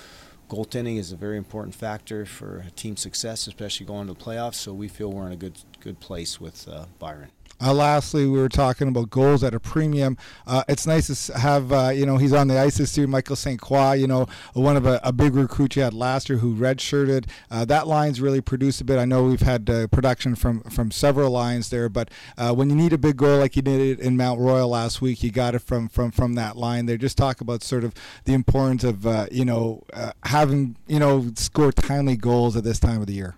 goaltending 0.49 0.97
is 0.97 1.11
a 1.11 1.15
very 1.15 1.37
important 1.37 1.75
factor 1.75 2.25
for 2.25 2.65
team 2.75 2.97
success, 2.97 3.47
especially 3.47 3.85
going 3.85 4.07
to 4.07 4.13
the 4.13 4.19
playoffs. 4.19 4.55
So 4.55 4.73
we 4.73 4.87
feel 4.87 5.11
we're 5.11 5.27
in 5.27 5.33
a 5.33 5.37
good 5.37 5.59
good 5.83 5.99
place 5.99 6.39
with 6.39 6.67
uh, 6.69 6.85
Byron. 6.97 7.29
Uh, 7.61 7.73
lastly, 7.73 8.25
we 8.25 8.39
were 8.39 8.49
talking 8.49 8.87
about 8.87 9.09
goals 9.09 9.43
at 9.43 9.53
a 9.53 9.59
premium. 9.59 10.17
Uh, 10.47 10.63
it's 10.67 10.87
nice 10.87 11.27
to 11.27 11.37
have, 11.37 11.71
uh, 11.71 11.89
you 11.89 12.05
know, 12.05 12.17
he's 12.17 12.33
on 12.33 12.47
the 12.47 12.59
ice 12.59 12.77
this 12.77 12.97
year. 12.97 13.07
Michael 13.07 13.35
St. 13.35 13.59
Croix, 13.59 13.93
you 13.93 14.07
know, 14.07 14.27
one 14.53 14.75
of 14.75 14.85
a, 14.85 14.99
a, 15.03 15.13
big 15.13 15.35
recruit 15.35 15.75
you 15.75 15.81
had 15.81 15.93
last 15.93 16.27
year 16.29 16.39
who 16.39 16.55
redshirted. 16.55 17.25
Uh, 17.51 17.63
that 17.63 17.87
line's 17.87 18.19
really 18.19 18.41
produced 18.41 18.81
a 18.81 18.83
bit. 18.83 18.97
I 18.97 19.05
know 19.05 19.23
we've 19.23 19.41
had 19.41 19.69
uh, 19.69 19.87
production 19.87 20.35
from 20.35 20.61
from 20.63 20.91
several 20.91 21.31
lines 21.31 21.69
there, 21.69 21.87
but 21.87 22.09
uh, 22.37 22.53
when 22.53 22.69
you 22.69 22.75
need 22.75 22.91
a 22.91 22.97
big 22.97 23.17
goal 23.17 23.39
like 23.39 23.55
you 23.55 23.61
did 23.61 23.99
in 23.99 24.17
Mount 24.17 24.39
Royal 24.39 24.67
last 24.67 25.01
week, 25.01 25.23
you 25.23 25.31
got 25.31 25.55
it 25.55 25.59
from 25.59 25.87
from 25.87 26.11
from 26.11 26.33
that 26.33 26.57
line 26.57 26.85
there. 26.85 26.97
Just 26.97 27.17
talk 27.17 27.39
about 27.39 27.63
sort 27.63 27.83
of 27.83 27.93
the 28.25 28.33
importance 28.33 28.83
of, 28.83 29.05
you 29.31 29.45
know, 29.45 29.83
having, 30.23 30.75
you 30.87 30.99
know, 30.99 31.31
score 31.35 31.71
timely 31.71 32.17
goals 32.17 32.57
at 32.57 32.63
this 32.63 32.79
time 32.79 32.99
of 32.99 33.07
the 33.07 33.13
year. 33.13 33.35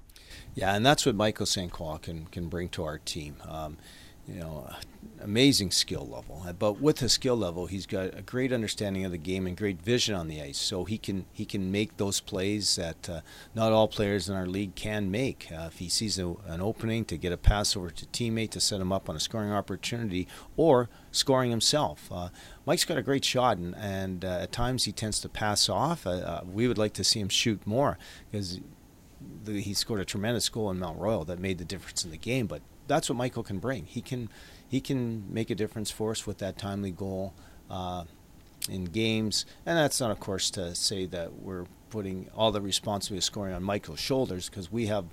Yeah, 0.55 0.73
and 0.73 0.85
that's 0.85 1.05
what 1.05 1.15
Michael 1.15 1.45
St. 1.45 1.71
Croix 1.71 1.97
can 1.97 2.25
can 2.27 2.47
bring 2.47 2.69
to 2.69 2.83
our 2.83 2.97
team. 2.97 3.35
Um, 3.47 3.77
you 4.27 4.39
know, 4.39 4.67
amazing 5.21 5.71
skill 5.71 6.07
level. 6.07 6.43
But 6.57 6.81
with 6.81 6.99
his 6.99 7.13
skill 7.13 7.35
level, 7.35 7.67
he's 7.67 7.85
got 7.85 8.17
a 8.17 8.21
great 8.21 8.51
understanding 8.51 9.05
of 9.05 9.11
the 9.11 9.17
game 9.17 9.45
and 9.45 9.55
great 9.55 9.81
vision 9.81 10.15
on 10.15 10.27
the 10.27 10.41
ice. 10.41 10.57
So 10.57 10.85
he 10.85 10.97
can 10.97 11.25
he 11.31 11.45
can 11.45 11.71
make 11.71 11.97
those 11.97 12.19
plays 12.19 12.75
that 12.75 13.09
uh, 13.09 13.21
not 13.53 13.71
all 13.71 13.87
players 13.87 14.27
in 14.27 14.35
our 14.35 14.47
league 14.47 14.75
can 14.75 15.11
make. 15.11 15.47
Uh, 15.51 15.65
if 15.67 15.77
he 15.77 15.89
sees 15.89 16.17
a, 16.17 16.27
an 16.47 16.61
opening 16.61 17.05
to 17.05 17.17
get 17.17 17.31
a 17.31 17.37
pass 17.37 17.75
over 17.75 17.89
to 17.89 18.05
teammate 18.07 18.51
to 18.51 18.59
set 18.59 18.81
him 18.81 18.91
up 18.91 19.09
on 19.09 19.15
a 19.15 19.19
scoring 19.19 19.51
opportunity 19.51 20.27
or 20.57 20.89
scoring 21.11 21.51
himself. 21.51 22.11
Uh, 22.11 22.29
Mike's 22.65 22.85
got 22.85 22.97
a 22.97 23.03
great 23.03 23.23
shot, 23.23 23.57
and, 23.57 23.75
and 23.75 24.25
uh, 24.25 24.39
at 24.41 24.51
times 24.51 24.85
he 24.85 24.91
tends 24.91 25.19
to 25.19 25.29
pass 25.29 25.69
off. 25.69 26.07
Uh, 26.07 26.11
uh, 26.11 26.41
we 26.51 26.67
would 26.67 26.79
like 26.79 26.93
to 26.93 27.03
see 27.03 27.19
him 27.19 27.29
shoot 27.29 27.65
more 27.67 27.97
because 28.31 28.59
he 29.45 29.73
scored 29.73 29.99
a 29.99 30.05
tremendous 30.05 30.49
goal 30.49 30.71
in 30.71 30.79
Mount 30.79 30.99
Royal 30.99 31.25
that 31.25 31.39
made 31.39 31.57
the 31.57 31.65
difference 31.65 32.03
in 32.05 32.11
the 32.11 32.17
game. 32.17 32.47
But 32.47 32.61
that's 32.87 33.09
what 33.09 33.17
Michael 33.17 33.43
can 33.43 33.59
bring. 33.59 33.85
He 33.85 34.01
can 34.01 34.29
he 34.67 34.81
can 34.81 35.31
make 35.33 35.49
a 35.49 35.55
difference 35.55 35.91
for 35.91 36.11
us 36.11 36.25
with 36.25 36.39
that 36.39 36.57
timely 36.57 36.91
goal 36.91 37.33
uh, 37.69 38.05
in 38.69 38.85
games. 38.85 39.45
And 39.65 39.77
that's 39.77 39.99
not, 39.99 40.11
of 40.11 40.19
course, 40.19 40.49
to 40.51 40.75
say 40.75 41.05
that 41.07 41.33
we're 41.33 41.65
putting 41.89 42.29
all 42.35 42.51
the 42.51 42.61
responsibility 42.61 43.19
of 43.19 43.23
scoring 43.23 43.53
on 43.53 43.63
Michael's 43.63 43.99
shoulders 43.99 44.49
because 44.49 44.71
we 44.71 44.87
have 44.87 45.05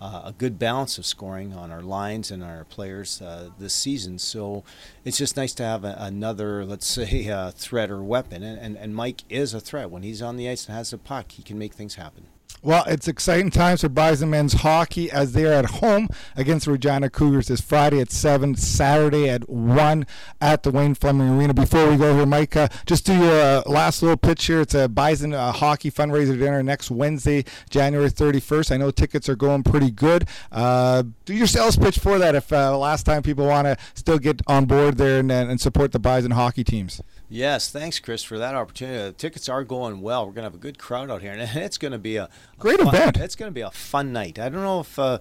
uh, 0.00 0.22
a 0.26 0.32
good 0.36 0.58
balance 0.58 0.98
of 0.98 1.06
scoring 1.06 1.52
on 1.52 1.72
our 1.72 1.82
lines 1.82 2.30
and 2.30 2.44
our 2.44 2.64
players 2.64 3.20
uh, 3.20 3.50
this 3.58 3.74
season. 3.74 4.18
So 4.18 4.62
it's 5.04 5.18
just 5.18 5.36
nice 5.36 5.52
to 5.54 5.64
have 5.64 5.84
a, 5.84 5.96
another, 5.98 6.64
let's 6.64 6.86
say, 6.86 7.28
uh, 7.28 7.50
threat 7.50 7.90
or 7.90 8.02
weapon. 8.02 8.42
And, 8.42 8.58
and, 8.58 8.76
and 8.76 8.94
Mike 8.94 9.24
is 9.28 9.54
a 9.54 9.60
threat. 9.60 9.90
When 9.90 10.02
he's 10.02 10.22
on 10.22 10.36
the 10.36 10.48
ice 10.48 10.66
and 10.66 10.76
has 10.76 10.90
the 10.90 10.98
puck, 10.98 11.32
he 11.32 11.42
can 11.42 11.58
make 11.58 11.74
things 11.74 11.96
happen. 11.96 12.26
Well, 12.60 12.82
it's 12.88 13.06
exciting 13.06 13.52
times 13.52 13.82
for 13.82 13.88
Bison 13.88 14.30
men's 14.30 14.52
hockey 14.52 15.12
as 15.12 15.32
they 15.32 15.44
are 15.44 15.52
at 15.52 15.66
home 15.66 16.08
against 16.36 16.66
Regina 16.66 17.08
Cougars 17.08 17.46
this 17.46 17.60
Friday 17.60 18.00
at 18.00 18.10
7, 18.10 18.56
Saturday 18.56 19.28
at 19.28 19.48
1 19.48 20.06
at 20.40 20.64
the 20.64 20.72
Wayne 20.72 20.96
Fleming 20.96 21.38
Arena. 21.38 21.54
Before 21.54 21.88
we 21.88 21.96
go 21.96 22.16
here, 22.16 22.26
Mike, 22.26 22.56
uh, 22.56 22.66
just 22.84 23.06
do 23.06 23.16
your 23.16 23.40
uh, 23.40 23.62
last 23.66 24.02
little 24.02 24.16
pitch 24.16 24.46
here. 24.46 24.60
It's 24.60 24.74
a 24.74 24.88
Bison 24.88 25.34
uh, 25.34 25.52
hockey 25.52 25.88
fundraiser 25.92 26.36
dinner 26.36 26.60
next 26.64 26.90
Wednesday, 26.90 27.44
January 27.70 28.10
31st. 28.10 28.72
I 28.72 28.76
know 28.76 28.90
tickets 28.90 29.28
are 29.28 29.36
going 29.36 29.62
pretty 29.62 29.92
good. 29.92 30.26
Uh, 30.50 31.04
do 31.26 31.34
your 31.34 31.46
sales 31.46 31.76
pitch 31.76 32.00
for 32.00 32.18
that 32.18 32.34
if 32.34 32.52
uh, 32.52 32.76
last 32.76 33.06
time 33.06 33.22
people 33.22 33.46
want 33.46 33.66
to 33.66 33.76
still 33.94 34.18
get 34.18 34.42
on 34.48 34.64
board 34.64 34.96
there 34.96 35.20
and, 35.20 35.30
and 35.30 35.60
support 35.60 35.92
the 35.92 36.00
Bison 36.00 36.32
hockey 36.32 36.64
teams. 36.64 37.00
Yes, 37.30 37.70
thanks, 37.70 37.98
Chris, 37.98 38.22
for 38.22 38.38
that 38.38 38.54
opportunity. 38.54 39.02
The 39.02 39.12
tickets 39.12 39.48
are 39.48 39.62
going 39.62 40.00
well. 40.00 40.24
We're 40.24 40.32
going 40.32 40.42
to 40.44 40.50
have 40.50 40.54
a 40.54 40.58
good 40.58 40.78
crowd 40.78 41.10
out 41.10 41.20
here, 41.20 41.32
and 41.32 41.42
it's 41.56 41.76
going 41.78 41.92
to 41.92 41.98
be 41.98 42.16
a 42.16 42.28
Great 42.58 42.80
a 42.80 42.84
fun, 42.84 42.94
event. 42.94 43.16
It's 43.18 43.36
going 43.36 43.50
to 43.50 43.54
be 43.54 43.60
a 43.60 43.70
fun 43.70 44.12
night. 44.12 44.38
I 44.38 44.48
don't 44.48 44.62
know 44.62 44.80
if 44.80 44.98
uh, 44.98 45.18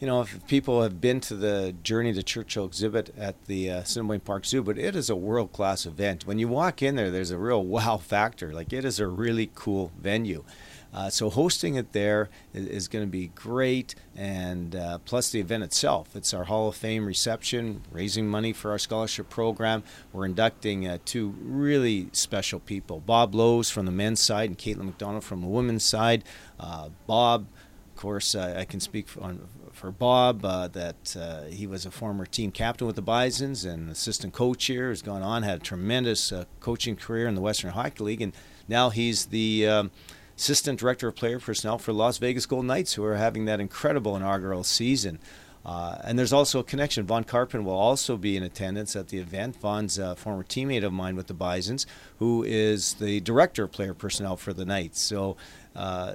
you 0.00 0.06
know 0.06 0.22
if 0.22 0.46
people 0.46 0.82
have 0.82 1.00
been 1.00 1.20
to 1.20 1.36
the 1.36 1.74
Journey 1.82 2.12
to 2.14 2.22
Churchill 2.22 2.64
exhibit 2.64 3.14
at 3.16 3.44
the 3.44 3.70
uh, 3.70 4.18
Park 4.24 4.46
Zoo, 4.46 4.62
but 4.62 4.78
it 4.78 4.96
is 4.96 5.10
a 5.10 5.16
world 5.16 5.52
class 5.52 5.84
event. 5.84 6.26
When 6.26 6.38
you 6.38 6.48
walk 6.48 6.82
in 6.82 6.96
there, 6.96 7.10
there's 7.10 7.30
a 7.30 7.38
real 7.38 7.62
wow 7.64 7.98
factor. 7.98 8.52
Like 8.52 8.72
it 8.72 8.84
is 8.84 8.98
a 8.98 9.06
really 9.06 9.50
cool 9.54 9.92
venue. 10.00 10.44
Uh, 10.92 11.08
so 11.08 11.30
hosting 11.30 11.76
it 11.76 11.92
there 11.92 12.28
is, 12.52 12.66
is 12.66 12.88
going 12.88 13.04
to 13.04 13.10
be 13.10 13.28
great, 13.28 13.94
and 14.16 14.74
uh, 14.74 14.98
plus 15.04 15.30
the 15.30 15.38
event 15.38 15.62
itself. 15.62 16.16
It's 16.16 16.34
our 16.34 16.44
Hall 16.44 16.68
of 16.68 16.74
Fame 16.74 17.06
reception, 17.06 17.82
raising 17.92 18.26
money 18.26 18.52
for 18.52 18.72
our 18.72 18.78
scholarship 18.78 19.30
program. 19.30 19.84
We're 20.12 20.26
inducting 20.26 20.88
uh, 20.88 20.98
two 21.04 21.34
really 21.40 22.08
special 22.12 22.58
people: 22.58 23.00
Bob 23.00 23.34
Lowes 23.34 23.70
from 23.70 23.86
the 23.86 23.92
men's 23.92 24.20
side 24.20 24.50
and 24.50 24.58
Caitlin 24.58 24.86
McDonald 24.86 25.24
from 25.24 25.42
the 25.42 25.46
women's 25.46 25.84
side. 25.84 26.24
Uh, 26.58 26.88
Bob, 27.06 27.46
of 27.94 28.00
course, 28.00 28.34
uh, 28.34 28.56
I 28.58 28.64
can 28.64 28.80
speak 28.80 29.06
on, 29.20 29.46
for 29.72 29.90
Bob 29.90 30.44
uh, 30.44 30.68
that 30.68 31.16
uh, 31.18 31.44
he 31.44 31.66
was 31.66 31.86
a 31.86 31.90
former 31.90 32.26
team 32.26 32.50
captain 32.50 32.86
with 32.86 32.96
the 32.96 33.02
Bisons 33.02 33.64
and 33.64 33.90
assistant 33.90 34.32
coach 34.32 34.66
here. 34.66 34.88
Has 34.88 35.02
gone 35.02 35.22
on, 35.22 35.42
had 35.42 35.58
a 35.58 35.62
tremendous 35.62 36.32
uh, 36.32 36.44
coaching 36.60 36.96
career 36.96 37.26
in 37.26 37.34
the 37.34 37.40
Western 37.40 37.70
Hockey 37.70 38.04
League, 38.04 38.22
and 38.22 38.32
now 38.68 38.90
he's 38.90 39.26
the 39.26 39.66
um, 39.66 39.90
assistant 40.36 40.78
director 40.78 41.08
of 41.08 41.16
player 41.16 41.38
personnel 41.38 41.78
for 41.78 41.92
Las 41.92 42.18
Vegas 42.18 42.46
Golden 42.46 42.68
Knights, 42.68 42.94
who 42.94 43.04
are 43.04 43.16
having 43.16 43.44
that 43.44 43.60
incredible 43.60 44.16
inaugural 44.16 44.64
season. 44.64 45.18
Uh, 45.64 45.98
and 46.04 46.18
there's 46.18 46.32
also 46.32 46.60
a 46.60 46.64
connection. 46.64 47.04
Vaughn 47.04 47.24
Karpan 47.24 47.64
will 47.64 47.72
also 47.72 48.16
be 48.16 48.36
in 48.36 48.42
attendance 48.42 48.96
at 48.96 49.08
the 49.08 49.18
event. 49.18 49.56
Vaughn's 49.56 49.98
a 49.98 50.16
former 50.16 50.42
teammate 50.42 50.84
of 50.84 50.92
mine 50.92 51.16
with 51.16 51.26
the 51.26 51.34
Bisons, 51.34 51.86
who 52.18 52.42
is 52.42 52.94
the 52.94 53.20
director 53.20 53.64
of 53.64 53.72
player 53.72 53.92
personnel 53.92 54.36
for 54.36 54.54
the 54.54 54.64
Knights. 54.64 55.00
So, 55.00 55.36
uh, 55.76 56.14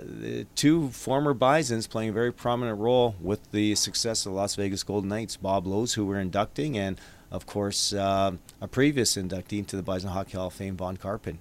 two 0.56 0.90
former 0.90 1.34
Bisons 1.34 1.88
playing 1.88 2.10
a 2.10 2.14
very 2.14 2.32
prominent 2.34 2.80
role 2.80 3.16
with 3.22 3.52
the 3.52 3.76
success 3.76 4.26
of 4.26 4.34
the 4.34 4.38
Las 4.38 4.56
Vegas 4.56 4.84
Golden 4.84 5.10
Knights. 5.10 5.38
Bob 5.38 5.66
Lowes, 5.66 5.94
who 5.94 6.06
we're 6.06 6.20
inducting, 6.20 6.78
and 6.78 7.00
of 7.32 7.46
course, 7.46 7.94
uh, 7.94 8.34
a 8.62 8.68
previous 8.68 9.16
inductee 9.16 9.66
to 9.66 9.76
the 9.76 9.82
Bison 9.82 10.10
Hockey 10.10 10.38
Hall 10.38 10.48
of 10.48 10.54
Fame, 10.54 10.76
Vaughn 10.76 10.98
Karpan. 10.98 11.38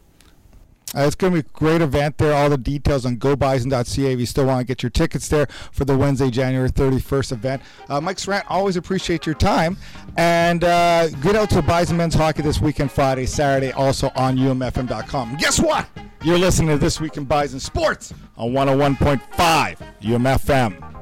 Uh, 0.97 1.03
it's 1.03 1.15
going 1.15 1.33
to 1.33 1.43
be 1.43 1.49
a 1.49 1.53
great 1.53 1.81
event 1.81 2.19
there. 2.19 2.35
All 2.35 2.49
the 2.49 2.59
details 2.59 3.05
on 3.05 3.17
gobison.ca 3.17 4.13
if 4.13 4.21
you 4.21 4.27
still 4.27 4.47
want 4.47 4.61
to 4.61 4.65
get 4.65 4.83
your 4.83 4.91
tickets 4.91 5.29
there 5.29 5.47
for 5.73 5.85
the 5.85 5.97
Wednesday, 5.97 6.31
January 6.31 6.71
31st 6.71 7.33
event. 7.33 7.63
Uh, 7.89 8.01
Mike 8.01 8.19
Sirant, 8.19 8.45
always 8.49 8.77
appreciate 8.77 9.27
your 9.27 9.35
time. 9.35 9.77
And 10.17 10.63
uh, 10.65 11.09
get 11.09 11.37
out 11.37 11.51
to 11.51 11.63
Bison 11.63 11.97
Men's 11.97 12.15
Hockey 12.15 12.43
this 12.43 12.61
weekend, 12.61 12.93
Friday, 12.93 13.27
Saturday, 13.27 13.73
also 13.73 14.11
on 14.15 14.37
umfm.com. 14.37 15.37
Guess 15.37 15.61
what? 15.61 15.89
You're 16.23 16.39
listening 16.39 16.69
to 16.71 16.79
This 16.79 17.01
Week 17.01 17.17
in 17.17 17.25
Bison 17.25 17.61
Sports 17.61 18.15
on 18.37 18.53
101.5 18.53 19.77
UMFM. 20.01 20.95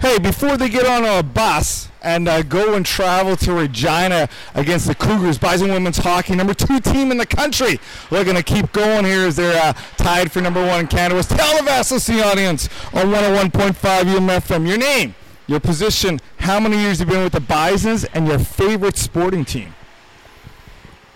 Hey, 0.00 0.18
before 0.18 0.56
they 0.56 0.68
get 0.68 0.86
on 0.86 1.04
a 1.04 1.22
bus 1.22 1.87
and 2.02 2.28
uh, 2.28 2.42
go 2.42 2.74
and 2.74 2.84
travel 2.84 3.36
to 3.36 3.52
Regina 3.52 4.28
against 4.54 4.86
the 4.86 4.94
Cougars, 4.94 5.38
Bison 5.38 5.70
Women's 5.70 5.98
Hockey, 5.98 6.34
number 6.34 6.54
two 6.54 6.80
team 6.80 7.10
in 7.10 7.18
the 7.18 7.26
country, 7.26 7.80
looking 8.10 8.34
to 8.34 8.42
keep 8.42 8.72
going 8.72 9.04
here 9.04 9.26
as 9.26 9.36
they're 9.36 9.60
uh, 9.62 9.72
tied 9.96 10.30
for 10.30 10.40
number 10.40 10.64
one 10.64 10.80
in 10.80 10.86
Canada. 10.86 11.14
Was 11.14 11.26
tell 11.26 11.56
the 11.56 11.62
Vassal 11.62 11.98
audience 12.22 12.68
on 12.92 13.06
101.5 13.06 13.72
UMFM 13.72 14.68
your 14.68 14.78
name, 14.78 15.14
your 15.46 15.60
position, 15.60 16.20
how 16.38 16.60
many 16.60 16.78
years 16.78 17.00
you've 17.00 17.08
been 17.08 17.24
with 17.24 17.32
the 17.32 17.40
Bisons, 17.40 18.04
and 18.14 18.26
your 18.26 18.38
favorite 18.38 18.96
sporting 18.96 19.44
team. 19.44 19.74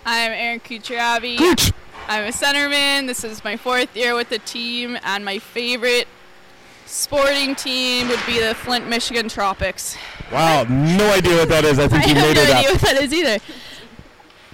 I'm 0.05 0.33
Erin 0.33 0.61
Kucheravi. 0.61 1.38
Gooch! 1.38 1.73
I'm 2.09 2.25
a 2.25 2.33
centerman. 2.33 3.07
This 3.07 3.23
is 3.23 3.45
my 3.45 3.57
fourth 3.57 3.97
year 3.97 4.16
with 4.16 4.29
the 4.29 4.40
team, 4.40 4.99
and 5.05 5.25
my 5.25 5.38
favorite 5.38 6.09
sporting 6.92 7.55
team 7.55 8.09
would 8.09 8.20
be 8.26 8.38
the 8.38 8.55
Flint, 8.55 8.87
Michigan 8.88 9.28
Tropics. 9.28 9.96
Wow, 10.31 10.64
no 10.64 11.11
idea 11.12 11.37
what 11.38 11.48
that 11.48 11.64
is. 11.64 11.78
I 11.78 11.88
think 11.88 12.05
I 12.07 12.09
you 12.09 12.14
have 12.14 12.26
made 12.28 12.37
no 12.37 12.42
it 12.42 12.55
idea 12.55 12.68
up. 12.70 12.74
what 12.74 12.81
that 12.83 13.02
is 13.02 13.12
either. 13.14 13.38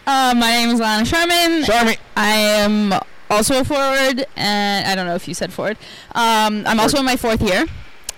Uh, 0.06 0.34
my 0.36 0.50
name 0.52 0.70
is 0.70 0.80
Lana 0.80 1.04
Sharman. 1.04 1.64
Sorry. 1.64 1.96
I 2.16 2.30
am 2.30 2.94
also 3.28 3.60
a 3.60 3.64
forward, 3.64 4.24
and 4.36 4.86
I 4.86 4.94
don't 4.94 5.06
know 5.06 5.16
if 5.16 5.26
you 5.28 5.34
said 5.34 5.52
forward. 5.52 5.76
Um, 6.14 6.64
I'm 6.66 6.80
also 6.80 6.98
in 6.98 7.04
my 7.04 7.16
fourth 7.16 7.42
year, 7.42 7.66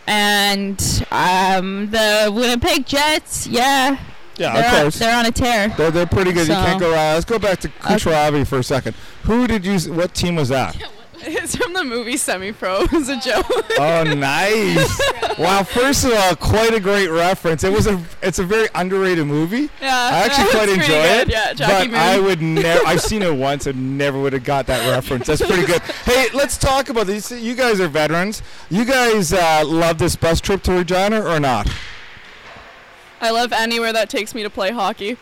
and 0.06 0.78
um, 1.11 1.90
the 1.90 2.30
Winnipeg 2.33 2.87
Jets. 2.87 3.46
Yeah, 3.46 3.98
Yeah, 4.37 4.52
they're, 4.54 4.66
of 4.68 4.74
on, 4.74 4.80
course. 4.83 4.98
they're 4.98 5.16
on 5.18 5.26
a 5.26 5.33
tear. 5.33 5.68
They're, 5.70 5.90
they're 5.90 6.06
pretty 6.06 6.33
good. 6.33 6.46
you 6.46 6.54
can't 6.54 6.78
go 6.78 6.88
wrong. 6.92 7.14
Let's 7.14 7.24
go 7.24 7.38
back 7.38 7.59
to 7.61 7.68
Kucheravi 7.68 8.46
for 8.46 8.59
a 8.59 8.62
second. 8.64 8.94
Who 9.24 9.46
did 9.46 9.64
you? 9.64 9.78
What 9.94 10.14
team 10.14 10.37
was 10.37 10.50
that? 10.50 10.76
It's 11.33 11.54
from 11.54 11.74
the 11.74 11.85
movie 11.85 12.16
Semi 12.16 12.52
Pro. 12.52 12.87
It's 12.92 13.09
a 13.09 13.20
joke. 13.20 13.46
Oh, 13.78 14.04
nice! 14.04 15.00
wow. 15.38 15.62
First 15.62 16.04
of 16.04 16.12
all, 16.12 16.35
quite 16.37 16.72
a 16.72 16.80
great 16.80 17.09
reference. 17.09 17.62
It 17.62 17.72
was 17.72 17.87
a. 17.87 18.02
It's 18.22 18.38
a 18.38 18.44
very 18.44 18.68
underrated 18.74 19.26
movie. 19.26 19.68
Yeah, 19.83 19.96
I 19.96 20.18
actually 20.24 20.44
it's 20.44 20.54
quite 20.54 20.68
enjoy 20.70 20.87
good. 20.87 21.28
it. 21.28 21.33
Yeah, 21.33 21.52
Jackie 21.52 21.90
but 21.90 21.98
I 21.98 22.18
would 22.18 22.40
never. 22.40 22.87
I've 22.87 23.02
seen 23.02 23.22
it 23.22 23.35
once 23.35 23.66
and 23.66 23.98
never 23.98 24.18
would 24.18 24.33
have 24.33 24.44
got 24.44 24.66
that 24.66 24.88
reference. 24.90 25.26
That's 25.26 25.44
pretty 25.44 25.66
good. 25.66 25.83
Hey, 26.04 26.28
let's 26.33 26.56
talk 26.56 26.88
about 26.88 27.06
these. 27.06 27.30
You 27.30 27.54
guys 27.54 27.80
are 27.80 27.88
veterans. 27.88 28.42
You 28.70 28.85
guys 28.87 29.33
uh, 29.33 29.62
love 29.66 29.98
this 29.98 30.16
bus 30.16 30.40
trip 30.40 30.62
to 30.64 30.72
Regina 30.72 31.22
or 31.22 31.38
not? 31.38 31.68
I 33.20 33.30
love 33.30 33.52
anywhere 33.52 33.92
that 33.92 34.09
takes 34.09 34.35
me 34.35 34.42
to 34.42 34.50
play 34.50 34.70
hockey. 34.70 35.18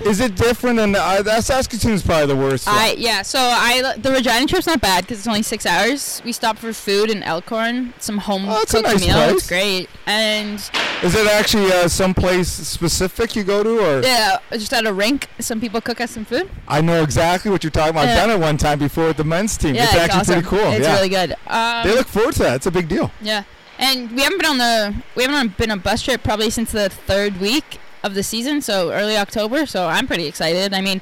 Is 0.00 0.20
it 0.20 0.34
different 0.34 0.76
than 0.76 0.94
uh, 0.96 1.22
that? 1.22 1.44
Saskatoon's 1.44 2.02
probably 2.02 2.26
the 2.26 2.36
worst. 2.36 2.66
one. 2.66 2.76
I 2.76 2.94
yeah. 2.98 3.22
So 3.22 3.38
I 3.38 3.94
the 3.96 4.10
Regina 4.10 4.46
trip's 4.46 4.66
not 4.66 4.80
bad 4.80 5.04
because 5.04 5.18
it's 5.18 5.26
only 5.28 5.42
six 5.42 5.66
hours. 5.66 6.20
We 6.24 6.32
stopped 6.32 6.58
for 6.58 6.72
food 6.72 7.10
in 7.10 7.22
Elkhorn, 7.22 7.94
some 7.98 8.18
home 8.18 8.46
Oh, 8.48 8.60
it's 8.62 8.72
cooked 8.72 8.84
nice 8.88 9.06
meal. 9.06 9.14
place. 9.14 9.32
It's 9.36 9.48
great, 9.48 9.88
and 10.06 10.54
Is 11.02 11.14
it 11.14 11.26
actually 11.28 11.72
uh, 11.72 11.88
someplace 11.88 12.48
specific 12.48 13.36
you 13.36 13.44
go 13.44 13.62
to, 13.62 13.98
or? 13.98 14.02
yeah, 14.02 14.38
just 14.52 14.72
at 14.72 14.86
a 14.86 14.92
rink, 14.92 15.28
some 15.38 15.60
people 15.60 15.80
cook 15.80 16.00
us 16.00 16.10
some 16.10 16.24
food. 16.24 16.50
I 16.66 16.80
know 16.80 17.02
exactly 17.02 17.50
what 17.50 17.62
you're 17.62 17.70
talking 17.70 17.90
about. 17.90 18.08
I've 18.08 18.16
done 18.16 18.30
it 18.30 18.38
one 18.40 18.56
time 18.56 18.78
before 18.80 19.06
with 19.08 19.16
the 19.16 19.24
men's 19.24 19.56
team. 19.56 19.74
Yeah, 19.74 19.84
it's 19.84 19.94
actually 19.94 20.20
awesome. 20.20 20.42
pretty 20.42 20.48
cool. 20.48 20.72
It's 20.72 20.86
yeah. 20.86 20.94
really 20.96 21.08
good. 21.08 21.34
Um, 21.46 21.86
they 21.86 21.94
look 21.94 22.08
forward 22.08 22.34
to 22.34 22.42
that. 22.44 22.56
It's 22.56 22.66
a 22.66 22.70
big 22.72 22.88
deal. 22.88 23.10
yeah, 23.20 23.44
and 23.78 24.10
we 24.10 24.22
haven't 24.22 24.38
been 24.38 24.50
on 24.50 24.58
the 24.58 24.94
we 25.14 25.22
haven't 25.24 25.56
been 25.56 25.70
on 25.70 25.78
a 25.78 25.80
bus 25.82 26.02
trip 26.02 26.22
probably 26.24 26.50
since 26.50 26.72
the 26.72 26.88
third 26.88 27.40
week 27.40 27.78
of 28.04 28.14
the 28.14 28.22
season, 28.22 28.60
so 28.60 28.92
early 28.92 29.16
October. 29.16 29.66
So 29.66 29.88
I'm 29.88 30.06
pretty 30.06 30.26
excited. 30.26 30.72
I 30.72 30.80
mean, 30.80 31.00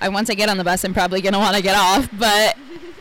I 0.00 0.08
once 0.08 0.30
I 0.30 0.34
get 0.34 0.48
on 0.48 0.56
the 0.56 0.64
bus, 0.64 0.82
I'm 0.82 0.94
probably 0.94 1.20
gonna 1.20 1.38
want 1.38 1.54
to 1.54 1.62
get 1.62 1.76
off, 1.76 2.08
but 2.18 2.56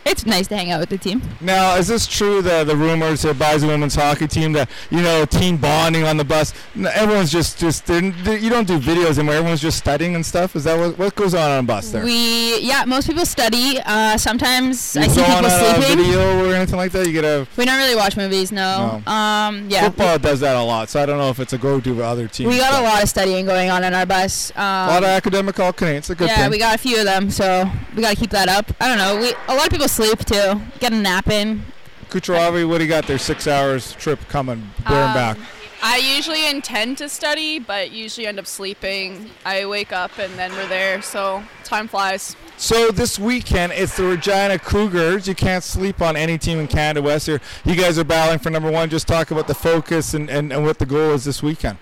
it's 0.11 0.25
nice 0.25 0.47
to 0.47 0.55
hang 0.57 0.71
out 0.71 0.79
with 0.79 0.89
the 0.89 0.97
team. 0.97 1.21
Now, 1.41 1.75
is 1.75 1.87
this 1.87 2.07
true? 2.07 2.41
The 2.41 2.63
the 2.63 2.75
rumors 2.75 3.25
of 3.25 3.37
Bison 3.39 3.69
women's 3.69 3.95
hockey 3.95 4.27
team 4.27 4.53
that 4.53 4.69
you 4.89 5.01
know 5.01 5.25
team 5.25 5.57
bonding 5.57 6.03
on 6.03 6.17
the 6.17 6.23
bus. 6.25 6.53
Everyone's 6.93 7.31
just 7.31 7.57
just 7.59 7.85
they're- 7.85 8.11
they- 8.23 8.39
you 8.39 8.49
don't 8.49 8.67
do 8.67 8.79
videos 8.79 9.17
anymore. 9.17 9.35
Everyone's 9.35 9.61
just 9.61 9.77
studying 9.77 10.15
and 10.15 10.25
stuff. 10.25 10.55
Is 10.55 10.63
that 10.65 10.77
what, 10.77 10.97
what 10.97 11.15
goes 11.15 11.33
on 11.33 11.49
on 11.51 11.59
a 11.59 11.63
bus 11.63 11.91
there? 11.91 12.03
We 12.03 12.59
yeah, 12.59 12.85
most 12.85 13.07
people 13.07 13.25
study. 13.25 13.79
Uh, 13.85 14.17
sometimes 14.17 14.95
you 14.95 15.01
I 15.01 15.07
see 15.07 15.21
go 15.21 15.25
people 15.25 15.45
a 15.45 15.49
sleeping. 15.81 15.97
video 15.97 16.45
or 16.49 16.53
anything 16.53 16.77
like 16.77 16.91
that. 16.93 17.05
You 17.07 17.13
get 17.13 17.25
a 17.25 17.47
We 17.57 17.65
don't 17.65 17.77
really 17.77 17.95
watch 17.95 18.15
movies, 18.17 18.51
no. 18.51 19.01
Um, 19.07 19.67
yeah, 19.69 19.85
football 19.85 20.17
does 20.19 20.39
that 20.41 20.55
a 20.55 20.61
lot. 20.61 20.89
So 20.89 21.01
I 21.01 21.05
don't 21.05 21.17
know 21.17 21.29
if 21.29 21.39
it's 21.39 21.53
a 21.53 21.57
go-to 21.57 21.95
for 21.95 22.03
other 22.03 22.27
teams. 22.27 22.49
we 22.49 22.57
got 22.57 22.71
but 22.71 22.81
a 22.81 22.83
lot 22.83 23.03
of 23.03 23.09
studying 23.09 23.45
going 23.45 23.69
on 23.69 23.83
in 23.83 23.93
our 23.93 24.05
bus. 24.05 24.51
Um, 24.55 24.63
a 24.63 24.87
lot 24.87 25.03
of 25.03 25.09
academic 25.09 25.59
all 25.59 25.73
Canadians. 25.73 26.09
A 26.09 26.15
good 26.15 26.27
yeah, 26.29 26.43
thing. 26.43 26.51
we 26.51 26.57
got 26.57 26.75
a 26.75 26.77
few 26.77 26.97
of 26.99 27.05
them, 27.05 27.29
so 27.29 27.69
we 27.95 28.01
got 28.01 28.11
to 28.11 28.15
keep 28.15 28.29
that 28.31 28.49
up. 28.49 28.71
I 28.79 28.87
don't 28.87 28.97
know. 28.97 29.19
We 29.19 29.33
a 29.47 29.55
lot 29.55 29.65
of 29.65 29.71
people 29.71 29.87
sleep 29.97 30.19
too. 30.25 30.61
Get 30.79 30.93
a 30.93 30.95
nap 30.95 31.27
in. 31.27 31.65
Kucheravi, 32.09 32.67
what 32.69 32.77
do 32.77 32.83
you 32.83 32.89
got 32.89 33.07
there? 33.07 33.17
Six 33.17 33.47
hours 33.47 33.93
trip 33.93 34.19
coming 34.29 34.71
there 34.87 35.01
and 35.01 35.09
Um, 35.09 35.13
back. 35.13 35.37
I 35.81 35.97
usually 35.97 36.47
intend 36.47 36.97
to 36.99 37.09
study, 37.09 37.59
but 37.59 37.91
usually 37.91 38.27
end 38.27 38.39
up 38.39 38.45
sleeping. 38.47 39.29
I 39.45 39.65
wake 39.65 39.91
up 39.91 40.11
and 40.19 40.33
then 40.37 40.51
we're 40.53 40.67
there, 40.67 41.01
so 41.01 41.43
time 41.63 41.87
flies. 41.87 42.35
So 42.57 42.89
this 42.91 43.19
weekend, 43.19 43.73
it's 43.73 43.97
the 43.97 44.03
Regina 44.03 44.57
Cougars. 44.59 45.27
You 45.27 45.35
can't 45.35 45.63
sleep 45.63 46.01
on 46.01 46.15
any 46.15 46.37
team 46.37 46.59
in 46.59 46.67
Canada 46.67 47.01
West. 47.01 47.25
Here, 47.27 47.41
you 47.65 47.75
guys 47.75 47.99
are 47.99 48.03
battling 48.03 48.39
for 48.39 48.49
number 48.51 48.71
one. 48.71 48.89
Just 48.89 49.07
talk 49.07 49.31
about 49.31 49.47
the 49.47 49.55
focus 49.55 50.13
and, 50.13 50.29
and, 50.29 50.53
and 50.53 50.63
what 50.63 50.77
the 50.79 50.85
goal 50.85 51.11
is 51.11 51.25
this 51.25 51.43
weekend. 51.43 51.77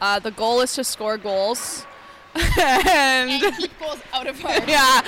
Uh, 0.00 0.18
the 0.18 0.30
goal 0.30 0.60
is 0.60 0.74
to 0.74 0.84
score 0.84 1.18
goals. 1.18 1.84
And 2.34 3.56
keep 3.56 3.78
goals 3.78 3.98
out 4.12 4.26
of 4.26 4.44
our. 4.44 4.52
yeah, 4.68 5.00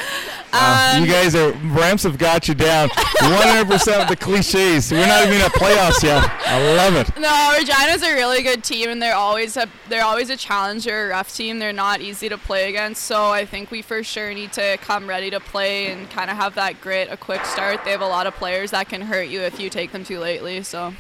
Wow, 0.53 0.95
um, 0.97 1.05
you 1.05 1.11
guys 1.11 1.35
are 1.35 1.53
ramps 1.73 2.03
have 2.03 2.19
got 2.19 2.49
you 2.49 2.55
down. 2.55 2.89
100% 2.89 4.03
of 4.03 4.09
the 4.09 4.17
cliches. 4.17 4.91
We're 4.91 5.07
not 5.07 5.27
even 5.27 5.41
at 5.41 5.53
playoffs 5.53 6.03
yet. 6.03 6.29
I 6.47 6.75
love 6.77 6.95
it. 6.97 7.17
No, 7.19 7.55
Regina's 7.57 8.03
a 8.03 8.13
really 8.13 8.43
good 8.43 8.63
team, 8.65 8.89
and 8.91 9.01
they're 9.01 9.15
always 9.15 9.57
a 9.57 9.67
they're 9.89 10.05
always 10.05 10.31
a 10.31 10.37
challenger, 10.37 11.07
a 11.07 11.09
rough 11.11 11.35
team. 11.35 11.59
They're 11.59 11.73
not 11.73 12.01
easy 12.01 12.29
to 12.29 12.39
play 12.39 12.69
against, 12.69 13.05
so 13.05 13.31
I 13.31 13.47
think 13.47 13.71
we 13.71 13.83
for 13.83 14.03
sure 14.03 14.33
need 14.35 14.53
to 14.55 14.77
come 14.79 15.07
ready 15.09 15.31
to 15.31 15.41
play 15.41 15.87
and 15.93 16.11
kind 16.11 16.31
of 16.31 16.37
have 16.37 16.55
that 16.57 16.81
grit, 16.81 17.09
a 17.11 17.17
quick 17.17 17.45
start. 17.45 17.85
They 17.85 17.93
have 17.93 18.01
a 18.01 18.07
lot 18.07 18.27
of 18.27 18.35
players 18.35 18.73
that 18.73 18.89
can 18.89 19.03
hurt 19.03 19.29
you 19.29 19.41
if 19.43 19.59
you 19.61 19.71
take 19.71 19.93
them 19.93 20.05
too 20.05 20.19
lately. 20.19 20.63
So 20.63 20.93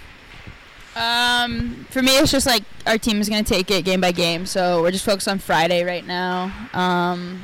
Um, 0.97 1.87
for 1.91 2.03
me, 2.03 2.19
it's 2.19 2.31
just 2.31 2.47
like 2.47 2.65
our 2.87 2.99
team 2.99 3.21
is 3.21 3.29
gonna 3.29 3.43
take 3.43 3.71
it 3.71 3.85
game 3.85 4.01
by 4.01 4.13
game. 4.13 4.47
So 4.47 4.83
we're 4.83 4.91
just 4.91 5.05
focused 5.05 5.29
on 5.29 5.39
Friday 5.39 5.85
right 5.85 6.07
now. 6.07 6.53
Um, 6.75 7.43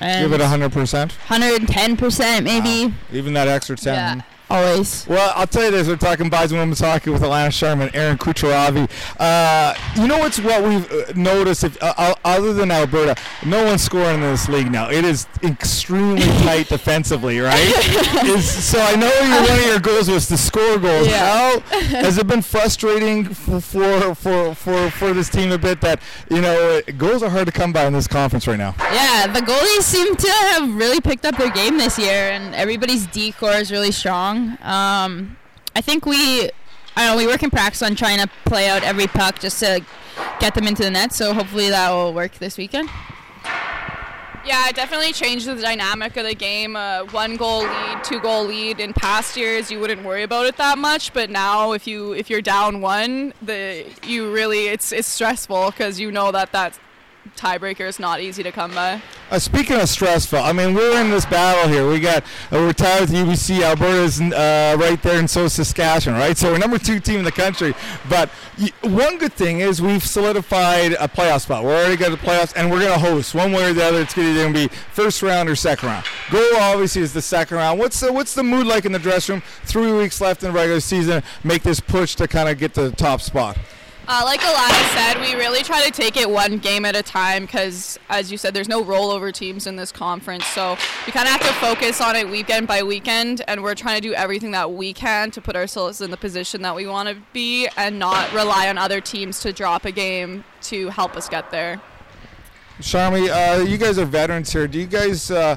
and 0.00 0.30
Give 0.30 0.40
it 0.40 0.44
100%. 0.44 0.92
110 0.92 1.96
percent 1.96 2.44
maybe. 2.44 2.86
Wow. 2.86 2.92
Even 3.12 3.32
that 3.34 3.48
extra 3.48 3.76
10. 3.76 3.94
Yeah, 3.94 4.20
always. 4.50 5.06
Well, 5.06 5.32
I'll 5.34 5.46
tell 5.46 5.64
you 5.64 5.70
this: 5.70 5.88
we're 5.88 5.96
talking 5.96 6.28
Bison 6.28 6.58
women's 6.58 6.80
hockey 6.80 7.10
with 7.10 7.22
Alana 7.22 7.52
Sharman, 7.52 7.90
Aaron 7.94 8.18
Kucheravi. 8.18 8.88
Uh, 9.18 9.74
you 10.00 10.06
know 10.06 10.18
what's 10.18 10.38
what 10.40 10.62
we've 10.62 10.90
uh, 10.90 11.12
noticed? 11.14 11.64
If 11.64 11.78
uh, 11.82 12.14
other 12.24 12.52
than 12.52 12.70
Alberta, 12.70 13.20
no 13.44 13.64
one's 13.64 13.82
scoring 13.82 14.16
in 14.16 14.20
this 14.22 14.48
league 14.48 14.70
now. 14.70 14.90
It 14.90 15.04
is 15.04 15.26
extremely 15.42 16.22
tight 16.44 16.68
defensively, 16.68 17.40
right? 17.40 17.58
is, 18.24 18.48
so 18.48 18.80
I 18.80 18.96
know 18.96 19.12
your, 19.20 19.40
one 19.42 19.58
of 19.58 19.66
your 19.66 19.80
goals 19.80 20.08
was 20.10 20.26
to 20.28 20.36
score 20.36 20.78
goals. 20.78 21.06
Yeah. 21.08 21.18
How 21.18 21.60
has 22.00 22.18
it 22.18 22.26
been 22.26 22.42
frustrating 22.42 23.24
for, 23.24 23.60
for 23.60 24.14
for 24.14 24.54
for 24.54 24.90
for 24.90 25.12
this 25.12 25.28
team 25.28 25.52
a 25.52 25.58
bit 25.58 25.80
that 25.80 26.00
you 26.30 26.40
know 26.40 26.80
goals 26.96 27.22
are 27.22 27.30
hard 27.30 27.46
to 27.46 27.52
come 27.52 27.72
by 27.72 27.86
in 27.86 27.92
this 27.92 28.06
conference 28.06 28.46
right 28.46 28.58
now? 28.58 28.74
Yeah, 28.92 29.26
the 29.26 29.40
goalies 29.40 29.82
seem 29.82 30.16
to 30.16 30.30
have 30.30 30.74
really 30.74 31.00
picked 31.00 31.24
up 31.24 31.36
their 31.36 31.50
game 31.50 31.78
this 31.78 31.98
year, 31.98 32.30
and 32.30 32.54
everybody's 32.54 33.06
D 33.06 33.32
corps 33.32 33.60
is 33.60 33.70
really 33.70 33.92
strong. 33.92 34.37
Um, 34.62 35.36
I 35.74 35.80
think 35.80 36.06
we, 36.06 36.50
I 36.96 37.06
know, 37.06 37.16
we 37.16 37.26
work 37.26 37.42
in 37.42 37.50
practice 37.50 37.82
on 37.82 37.94
trying 37.94 38.18
to 38.18 38.28
play 38.44 38.68
out 38.68 38.82
every 38.82 39.06
puck 39.06 39.38
just 39.38 39.60
to 39.60 39.84
get 40.40 40.54
them 40.54 40.66
into 40.66 40.82
the 40.82 40.90
net. 40.90 41.12
So 41.12 41.32
hopefully 41.34 41.68
that 41.70 41.90
will 41.90 42.12
work 42.12 42.34
this 42.34 42.58
weekend. 42.58 42.88
Yeah, 44.48 44.68
it 44.68 44.76
definitely 44.76 45.12
changed 45.12 45.46
the 45.46 45.56
dynamic 45.56 46.16
of 46.16 46.24
the 46.24 46.34
game. 46.34 46.74
Uh, 46.74 47.04
one 47.10 47.36
goal 47.36 47.60
lead, 47.64 48.02
two 48.02 48.18
goal 48.18 48.46
lead. 48.46 48.80
In 48.80 48.94
past 48.94 49.36
years, 49.36 49.70
you 49.70 49.78
wouldn't 49.78 50.04
worry 50.04 50.22
about 50.22 50.46
it 50.46 50.56
that 50.56 50.78
much, 50.78 51.12
but 51.12 51.28
now 51.28 51.72
if 51.72 51.86
you 51.86 52.14
if 52.14 52.30
you're 52.30 52.40
down 52.40 52.80
one, 52.80 53.34
the 53.42 53.84
you 54.06 54.32
really 54.32 54.68
it's 54.68 54.90
it's 54.90 55.06
stressful 55.06 55.72
because 55.72 56.00
you 56.00 56.10
know 56.10 56.32
that 56.32 56.52
that 56.52 56.78
tiebreaker 57.36 57.86
is 57.86 57.98
not 57.98 58.20
easy 58.20 58.42
to 58.42 58.52
come 58.52 58.74
by. 58.74 59.02
Uh, 59.30 59.38
speaking 59.38 59.80
of 59.80 59.88
stressful, 59.88 60.38
I 60.38 60.52
mean 60.52 60.74
we're 60.74 61.00
in 61.00 61.10
this 61.10 61.26
battle 61.26 61.70
here. 61.70 61.88
We 61.88 62.00
got 62.00 62.22
uh, 62.50 62.58
we're 62.58 62.72
tied 62.72 63.02
with 63.02 63.10
UBC. 63.10 63.62
Alberta's 63.62 64.20
uh, 64.20 64.76
right 64.78 65.02
there, 65.02 65.18
and 65.18 65.28
so 65.28 65.44
is 65.44 65.54
Saskatchewan, 65.54 66.18
right? 66.18 66.36
So 66.36 66.52
we're 66.52 66.58
number 66.58 66.78
two 66.78 67.00
team 67.00 67.18
in 67.18 67.24
the 67.24 67.32
country. 67.32 67.74
But 68.08 68.30
one 68.82 69.18
good 69.18 69.32
thing 69.32 69.60
is 69.60 69.82
we've 69.82 70.04
solidified 70.04 70.92
a 70.92 71.08
playoff 71.08 71.42
spot. 71.42 71.64
We're 71.64 71.76
already 71.76 71.96
got 71.96 72.10
the 72.10 72.16
playoffs, 72.16 72.52
and 72.56 72.70
we're 72.70 72.80
going 72.80 72.92
to 72.92 72.98
host 72.98 73.34
one 73.34 73.52
way 73.52 73.70
or 73.70 73.72
the 73.72 73.84
other. 73.84 74.00
It's 74.00 74.14
going 74.14 74.34
to 74.34 74.52
be 74.52 74.68
first 74.92 75.22
round 75.22 75.48
or 75.48 75.56
second 75.56 75.88
round. 75.88 76.06
Goal 76.30 76.56
obviously 76.56 77.02
is 77.02 77.12
the 77.12 77.22
second 77.22 77.56
round. 77.56 77.78
What's 77.78 78.00
the 78.00 78.12
what's 78.12 78.34
the 78.34 78.42
mood 78.42 78.66
like 78.66 78.84
in 78.84 78.92
the 78.92 78.98
dressing 78.98 79.36
room? 79.36 79.42
Three 79.64 79.92
weeks 79.92 80.20
left 80.20 80.42
in 80.42 80.52
the 80.52 80.58
regular 80.58 80.80
season. 80.80 81.22
Make 81.44 81.62
this 81.62 81.80
push 81.80 82.14
to 82.16 82.28
kind 82.28 82.48
of 82.48 82.58
get 82.58 82.74
to 82.74 82.90
the 82.90 82.96
top 82.96 83.20
spot. 83.20 83.58
Uh, 84.10 84.22
like 84.24 84.40
Alana 84.40 84.94
said, 84.94 85.20
we 85.20 85.34
really 85.34 85.62
try 85.62 85.84
to 85.84 85.90
take 85.90 86.16
it 86.16 86.30
one 86.30 86.56
game 86.56 86.86
at 86.86 86.96
a 86.96 87.02
time 87.02 87.44
because, 87.44 87.98
as 88.08 88.32
you 88.32 88.38
said, 88.38 88.54
there's 88.54 88.66
no 88.66 88.82
rollover 88.82 89.30
teams 89.30 89.66
in 89.66 89.76
this 89.76 89.92
conference. 89.92 90.46
So 90.46 90.78
we 91.04 91.12
kind 91.12 91.26
of 91.26 91.32
have 91.32 91.42
to 91.42 91.52
focus 91.60 92.00
on 92.00 92.16
it 92.16 92.26
weekend 92.26 92.66
by 92.66 92.82
weekend, 92.82 93.42
and 93.46 93.62
we're 93.62 93.74
trying 93.74 94.00
to 94.00 94.08
do 94.08 94.14
everything 94.14 94.52
that 94.52 94.72
we 94.72 94.94
can 94.94 95.30
to 95.32 95.42
put 95.42 95.56
ourselves 95.56 96.00
in 96.00 96.10
the 96.10 96.16
position 96.16 96.62
that 96.62 96.74
we 96.74 96.86
want 96.86 97.10
to 97.10 97.18
be 97.34 97.68
and 97.76 97.98
not 97.98 98.32
rely 98.32 98.70
on 98.70 98.78
other 98.78 99.02
teams 99.02 99.40
to 99.40 99.52
drop 99.52 99.84
a 99.84 99.92
game 99.92 100.42
to 100.62 100.88
help 100.88 101.14
us 101.14 101.28
get 101.28 101.50
there. 101.50 101.78
Sharmi, 102.80 103.28
uh, 103.28 103.60
you 103.62 103.76
guys 103.76 103.98
are 103.98 104.06
veterans 104.06 104.50
here. 104.50 104.66
Do 104.66 104.78
you 104.78 104.86
guys? 104.86 105.30
Uh, 105.30 105.56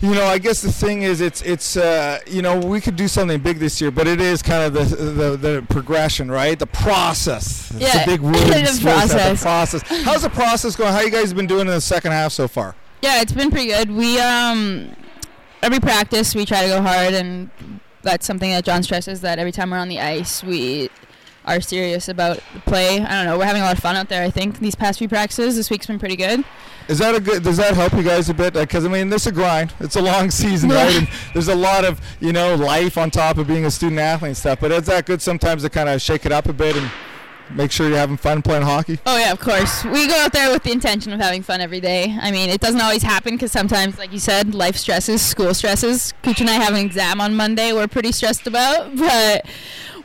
you 0.00 0.14
know, 0.14 0.24
I 0.26 0.38
guess 0.38 0.60
the 0.62 0.70
thing 0.70 1.02
is, 1.02 1.20
it's 1.20 1.42
it's 1.42 1.76
uh, 1.76 2.20
you 2.26 2.40
know 2.42 2.58
we 2.58 2.80
could 2.80 2.94
do 2.96 3.08
something 3.08 3.40
big 3.40 3.58
this 3.58 3.80
year, 3.80 3.90
but 3.90 4.06
it 4.06 4.20
is 4.20 4.42
kind 4.42 4.62
of 4.62 4.72
the 4.72 4.96
the, 4.96 5.36
the 5.36 5.66
progression, 5.68 6.30
right? 6.30 6.58
The 6.58 6.66
process. 6.68 7.70
It's 7.72 7.80
Yeah, 7.80 8.02
a 8.02 8.06
big 8.06 8.20
word. 8.20 8.34
the 8.36 8.48
that, 8.50 8.74
The 8.76 8.82
process. 8.82 9.42
process. 9.42 9.82
How's 10.04 10.22
the 10.22 10.30
process 10.30 10.76
going? 10.76 10.92
How 10.92 11.00
you 11.00 11.10
guys 11.10 11.32
been 11.32 11.46
doing 11.48 11.62
in 11.62 11.66
the 11.68 11.80
second 11.80 12.12
half 12.12 12.32
so 12.32 12.46
far? 12.48 12.74
Yeah, 13.02 13.20
it's 13.22 13.32
been 13.32 13.50
pretty 13.50 13.66
good. 13.68 13.90
We 13.90 14.20
um 14.20 14.94
every 15.62 15.80
practice 15.80 16.34
we 16.34 16.44
try 16.44 16.62
to 16.62 16.68
go 16.68 16.80
hard, 16.82 17.14
and 17.14 17.50
that's 18.02 18.24
something 18.26 18.50
that 18.50 18.64
John 18.64 18.82
stresses 18.84 19.20
that 19.22 19.38
every 19.40 19.52
time 19.52 19.70
we're 19.70 19.78
on 19.78 19.88
the 19.88 20.00
ice 20.00 20.42
we 20.44 20.90
are 21.48 21.60
serious 21.60 22.08
about 22.08 22.40
the 22.54 22.60
play. 22.60 23.00
I 23.00 23.08
don't 23.08 23.26
know, 23.26 23.38
we're 23.38 23.46
having 23.46 23.62
a 23.62 23.64
lot 23.64 23.76
of 23.76 23.82
fun 23.82 23.96
out 23.96 24.08
there. 24.08 24.22
I 24.22 24.30
think 24.30 24.60
these 24.60 24.74
past 24.74 24.98
few 24.98 25.08
practices, 25.08 25.56
this 25.56 25.70
week's 25.70 25.86
been 25.86 25.98
pretty 25.98 26.16
good. 26.16 26.44
Is 26.88 26.98
that 26.98 27.14
a 27.14 27.20
good? 27.20 27.42
Does 27.42 27.58
that 27.58 27.74
help 27.74 27.92
you 27.92 28.02
guys 28.02 28.30
a 28.30 28.34
bit? 28.34 28.54
Because 28.54 28.86
I 28.86 28.88
mean, 28.88 29.10
this 29.10 29.22
is 29.22 29.28
a 29.28 29.32
grind. 29.32 29.74
It's 29.80 29.96
a 29.96 30.00
long 30.00 30.30
season, 30.42 30.70
right? 30.70 30.96
And 30.96 31.08
there's 31.34 31.48
a 31.48 31.54
lot 31.54 31.84
of 31.84 32.00
you 32.20 32.32
know 32.32 32.54
life 32.54 32.96
on 32.96 33.10
top 33.10 33.36
of 33.36 33.46
being 33.46 33.66
a 33.66 33.70
student 33.70 34.00
athlete 34.00 34.28
and 34.28 34.36
stuff. 34.36 34.60
But 34.60 34.72
is 34.72 34.86
that 34.86 35.04
good 35.04 35.20
sometimes 35.20 35.62
to 35.62 35.70
kind 35.70 35.88
of 35.88 36.00
shake 36.00 36.24
it 36.24 36.32
up 36.32 36.48
a 36.48 36.52
bit 36.54 36.76
and 36.76 36.90
make 37.50 37.70
sure 37.72 37.88
you're 37.88 37.98
having 37.98 38.16
fun 38.16 38.40
playing 38.40 38.62
hockey? 38.62 38.98
Oh 39.04 39.18
yeah, 39.18 39.32
of 39.32 39.38
course. 39.38 39.84
We 39.84 40.06
go 40.06 40.14
out 40.16 40.32
there 40.32 40.50
with 40.50 40.62
the 40.62 40.72
intention 40.72 41.12
of 41.12 41.20
having 41.20 41.42
fun 41.42 41.60
every 41.60 41.80
day. 41.80 42.16
I 42.20 42.30
mean, 42.30 42.48
it 42.48 42.60
doesn't 42.60 42.80
always 42.80 43.02
happen 43.02 43.34
because 43.34 43.52
sometimes, 43.52 43.98
like 43.98 44.12
you 44.12 44.18
said, 44.18 44.54
life 44.54 44.76
stresses, 44.76 45.20
school 45.20 45.52
stresses. 45.52 46.14
Cooch 46.22 46.40
and 46.40 46.48
I 46.48 46.54
have 46.54 46.72
an 46.72 46.80
exam 46.80 47.20
on 47.20 47.36
Monday. 47.36 47.72
We're 47.72 47.88
pretty 47.88 48.12
stressed 48.12 48.46
about, 48.46 48.96
but 48.96 49.46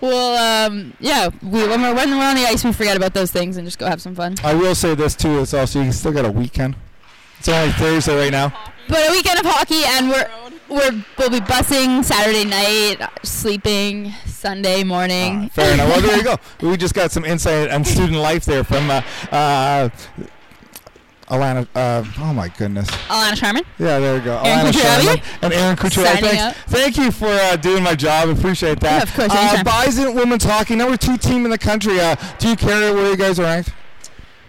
we'll, 0.03 0.35
um, 0.37 0.93
yeah, 0.99 1.29
we, 1.41 1.67
when 1.67 1.81
we're 1.81 1.95
when 1.95 2.11
we're 2.11 2.23
on 2.23 2.35
the 2.35 2.45
ice, 2.45 2.63
we 2.63 2.73
forget 2.73 2.97
about 2.97 3.13
those 3.13 3.31
things 3.31 3.57
and 3.57 3.65
just 3.65 3.79
go 3.79 3.87
have 3.87 4.01
some 4.01 4.13
fun. 4.13 4.35
I 4.43 4.53
will 4.53 4.75
say 4.75 4.93
this 4.95 5.15
too. 5.15 5.39
It's 5.39 5.53
also 5.53 5.81
you 5.81 5.91
still 5.91 6.11
got 6.11 6.25
a 6.25 6.31
weekend. 6.31 6.75
It's 7.39 7.49
only 7.49 7.71
Thursday 7.73 8.15
right 8.15 8.31
now. 8.31 8.49
But 8.87 9.09
a 9.09 9.11
weekend 9.11 9.39
of 9.39 9.45
hockey, 9.45 9.83
and 9.85 10.09
we're 10.09 10.29
we're 10.69 11.03
we'll 11.17 11.29
be 11.29 11.39
busing 11.39 12.03
Saturday 12.03 12.43
night, 12.45 12.97
sleeping 13.23 14.11
Sunday 14.25 14.83
morning. 14.83 15.45
Uh, 15.45 15.49
fair 15.49 15.73
enough. 15.73 15.89
Well, 15.89 16.01
there 16.01 16.17
you 16.17 16.23
go. 16.61 16.69
We 16.69 16.77
just 16.77 16.93
got 16.93 17.11
some 17.11 17.23
insight 17.23 17.69
on 17.71 17.85
student 17.85 18.17
life 18.17 18.43
there 18.45 18.63
from 18.63 18.89
uh, 18.89 19.01
uh, 19.31 19.89
Alana. 21.33 21.67
Uh, 21.73 22.03
oh 22.19 22.33
my 22.33 22.47
goodness. 22.49 22.87
Alana 23.07 23.35
Sharman. 23.35 23.63
Yeah, 23.79 23.99
there 23.99 24.13
we 24.15 24.21
go. 24.21 24.39
Aaron 24.43 24.67
Alana 24.67 24.71
Kucheravi? 24.71 25.01
Sharman 25.03 25.21
and 25.41 25.53
Aaron. 25.53 25.77
Signing 25.77 26.21
Thanks. 26.23 26.59
Thank 26.67 26.97
you 26.97 27.11
for 27.11 27.27
uh, 27.27 27.55
doing 27.55 27.83
my 27.83 27.95
job. 27.95 28.29
Appreciate 28.29 28.79
that. 28.81 28.91
Yeah, 28.97 29.03
of 29.03 29.13
course, 29.13 29.31
Uh. 29.33 29.63
Bison 29.63 30.13
women's 30.13 30.43
hockey, 30.43 30.75
number 30.75 30.95
two 30.97 31.17
team 31.17 31.45
in 31.45 31.51
the 31.51 31.57
country. 31.57 31.99
Uh, 31.99 32.15
do 32.37 32.49
you 32.49 32.55
care 32.55 32.93
where 32.93 33.09
you 33.09 33.17
guys 33.17 33.39
are 33.39 33.43
ranked? 33.43 33.71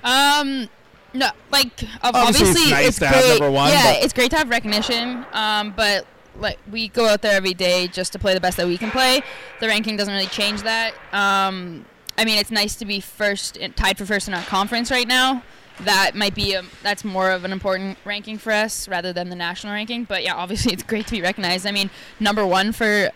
Um, 0.03 0.68
no, 1.14 1.31
like 1.51 1.70
Obviously, 2.03 2.49
obviously, 2.49 2.73
it's 2.85 3.01
nice 3.01 3.33
to 3.33 3.38
great. 3.38 3.51
one, 3.53 3.70
Yeah, 3.70 3.92
it's 3.92 4.12
great 4.12 4.31
to 4.33 4.37
have 4.37 4.51
recognition. 4.51 5.25
Um, 5.33 5.73
but 5.75 6.07
like 6.38 6.59
we 6.70 6.88
go 6.88 7.07
out 7.09 7.23
there 7.23 7.33
every 7.35 7.55
day 7.55 7.87
just 7.88 8.12
to 8.12 8.18
play 8.18 8.35
the 8.35 8.40
best 8.40 8.57
that 8.59 8.66
we 8.66 8.77
can 8.77 8.90
play. 8.90 9.23
The 9.61 9.68
ranking 9.68 9.97
doesn't 9.97 10.12
really 10.12 10.27
change 10.27 10.62
that. 10.62 10.92
Um, 11.12 11.87
I 12.18 12.25
mean, 12.25 12.38
it's 12.38 12.51
nice 12.51 12.77
to 12.77 12.85
be 12.85 13.01
first, 13.01 13.57
in, 13.57 13.73
tied 13.73 13.97
for 13.99 14.05
first 14.07 14.29
in 14.29 14.35
our 14.35 14.42
conference 14.42 14.90
right 14.90 15.09
now. 15.09 15.42
That 15.81 16.15
might 16.15 16.35
be 16.35 16.55
a, 16.55 16.63
that's 16.83 17.05
more 17.05 17.31
of 17.33 17.45
an 17.45 17.53
important 17.53 17.99
ranking 18.05 18.39
for 18.39 18.53
us 18.53 18.87
rather 18.89 19.13
than 19.13 19.29
the 19.29 19.37
national 19.37 19.73
ranking. 19.73 20.05
But 20.05 20.23
yeah, 20.23 20.35
obviously 20.35 20.73
it's 20.75 20.83
great 20.85 21.07
to 21.07 21.13
be 21.13 21.21
recognized. 21.23 21.67
I 21.67 21.73
mean, 21.73 21.91
number 22.21 22.47
one 22.47 22.73
for 22.73 23.11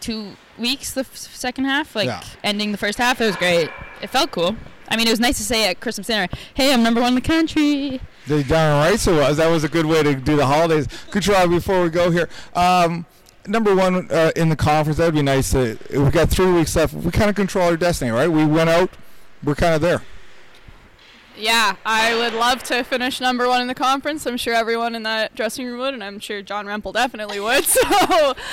two 0.00 0.32
weeks 0.58 0.92
the 0.92 1.00
f- 1.00 1.16
second 1.16 1.64
half, 1.64 1.96
like 1.96 2.06
Yeah. 2.06 2.22
ending 2.44 2.70
the 2.72 2.78
first 2.78 2.98
half, 2.98 3.20
it 3.20 3.26
was 3.26 3.36
great. 3.36 3.70
It 4.02 4.10
felt 4.10 4.30
cool. 4.30 4.56
I 4.88 4.96
mean, 4.96 5.06
it 5.06 5.10
was 5.10 5.20
nice 5.20 5.38
to 5.38 5.42
say 5.42 5.68
at 5.70 5.80
Christmas 5.80 6.06
dinner, 6.08 6.28
"Hey, 6.52 6.72
I'm 6.74 6.82
number 6.82 7.00
one 7.00 7.10
in 7.10 7.14
the 7.14 7.20
country." 7.22 7.98
They 8.26 8.42
done 8.42 8.90
right, 8.90 9.00
so 9.00 9.16
was 9.18 9.38
that 9.38 9.48
was 9.48 9.64
a 9.64 9.68
good 9.68 9.86
way 9.86 10.02
to 10.02 10.14
do 10.14 10.36
the 10.36 10.44
holidays. 10.44 10.86
Kucherov, 11.10 11.48
before 11.48 11.82
we 11.82 11.88
go 11.88 12.10
here, 12.10 12.28
um, 12.54 13.06
number 13.46 13.74
one 13.74 14.10
uh, 14.10 14.32
in 14.36 14.50
the 14.50 14.56
conference. 14.56 14.98
That 14.98 15.06
would 15.06 15.14
be 15.14 15.22
nice. 15.22 15.52
To, 15.52 15.78
we 15.92 16.10
got 16.10 16.28
three 16.28 16.52
weeks 16.52 16.76
left. 16.76 16.92
We 16.92 17.10
kind 17.10 17.30
of 17.30 17.36
control 17.36 17.68
our 17.70 17.76
destiny, 17.78 18.10
right? 18.10 18.28
We 18.28 18.44
went 18.44 18.68
out. 18.68 18.90
We're 19.42 19.54
kind 19.54 19.74
of 19.74 19.80
there. 19.80 20.02
Yeah, 21.42 21.74
I 21.84 22.14
would 22.14 22.34
love 22.34 22.62
to 22.64 22.84
finish 22.84 23.20
number 23.20 23.48
one 23.48 23.60
in 23.60 23.66
the 23.66 23.74
conference. 23.74 24.26
I'm 24.26 24.36
sure 24.36 24.54
everyone 24.54 24.94
in 24.94 25.02
that 25.02 25.34
dressing 25.34 25.66
room 25.66 25.80
would, 25.80 25.92
and 25.92 26.04
I'm 26.04 26.20
sure 26.20 26.40
John 26.40 26.66
Rempel 26.66 26.92
definitely 26.92 27.40
would. 27.40 27.64
So, 27.72 27.80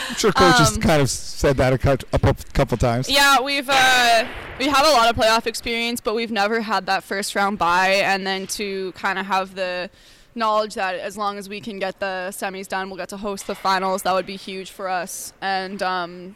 I'm 0.10 0.16
sure 0.16 0.32
coaches 0.32 0.76
Um, 0.76 0.82
kind 0.82 1.00
of 1.02 1.10
said 1.10 1.58
that 1.58 1.72
a, 1.74 1.78
cou- 1.78 1.98
a 2.14 2.18
pu- 2.20 2.34
couple 2.54 2.78
times. 2.78 3.08
yeah, 3.10 3.40
we've 3.42 3.70
uh, 3.70 4.26
we 4.58 4.66
have 4.68 4.86
a 4.86 4.90
lot 4.90 5.08
of 5.10 5.16
playoff 5.16 5.46
experience, 5.46 6.02
but 6.02 6.16
we've 6.16 6.32
never 6.32 6.62
had 6.62 6.88
that 6.88 7.04
first 7.04 7.36
round 7.36 7.60
bye, 7.60 8.02
and 8.04 8.26
then 8.26 8.48
to 8.48 8.92
kind 8.94 9.20
of 9.20 9.28
have 9.28 9.54
the 9.56 9.90
knowledge 10.34 10.74
that 10.76 10.96
as 10.96 11.16
long 11.18 11.38
as 11.38 11.48
we 11.48 11.60
can 11.62 11.78
get 11.78 12.00
the 12.00 12.30
semis 12.32 12.68
done, 12.68 12.90
we'll 12.90 12.98
get 12.98 13.10
to 13.10 13.18
host 13.18 13.46
the 13.46 13.56
finals. 13.56 14.02
That 14.02 14.14
would 14.14 14.26
be 14.26 14.36
huge 14.38 14.72
for 14.72 14.88
us, 14.90 15.32
and 15.42 15.84
um, 15.84 16.36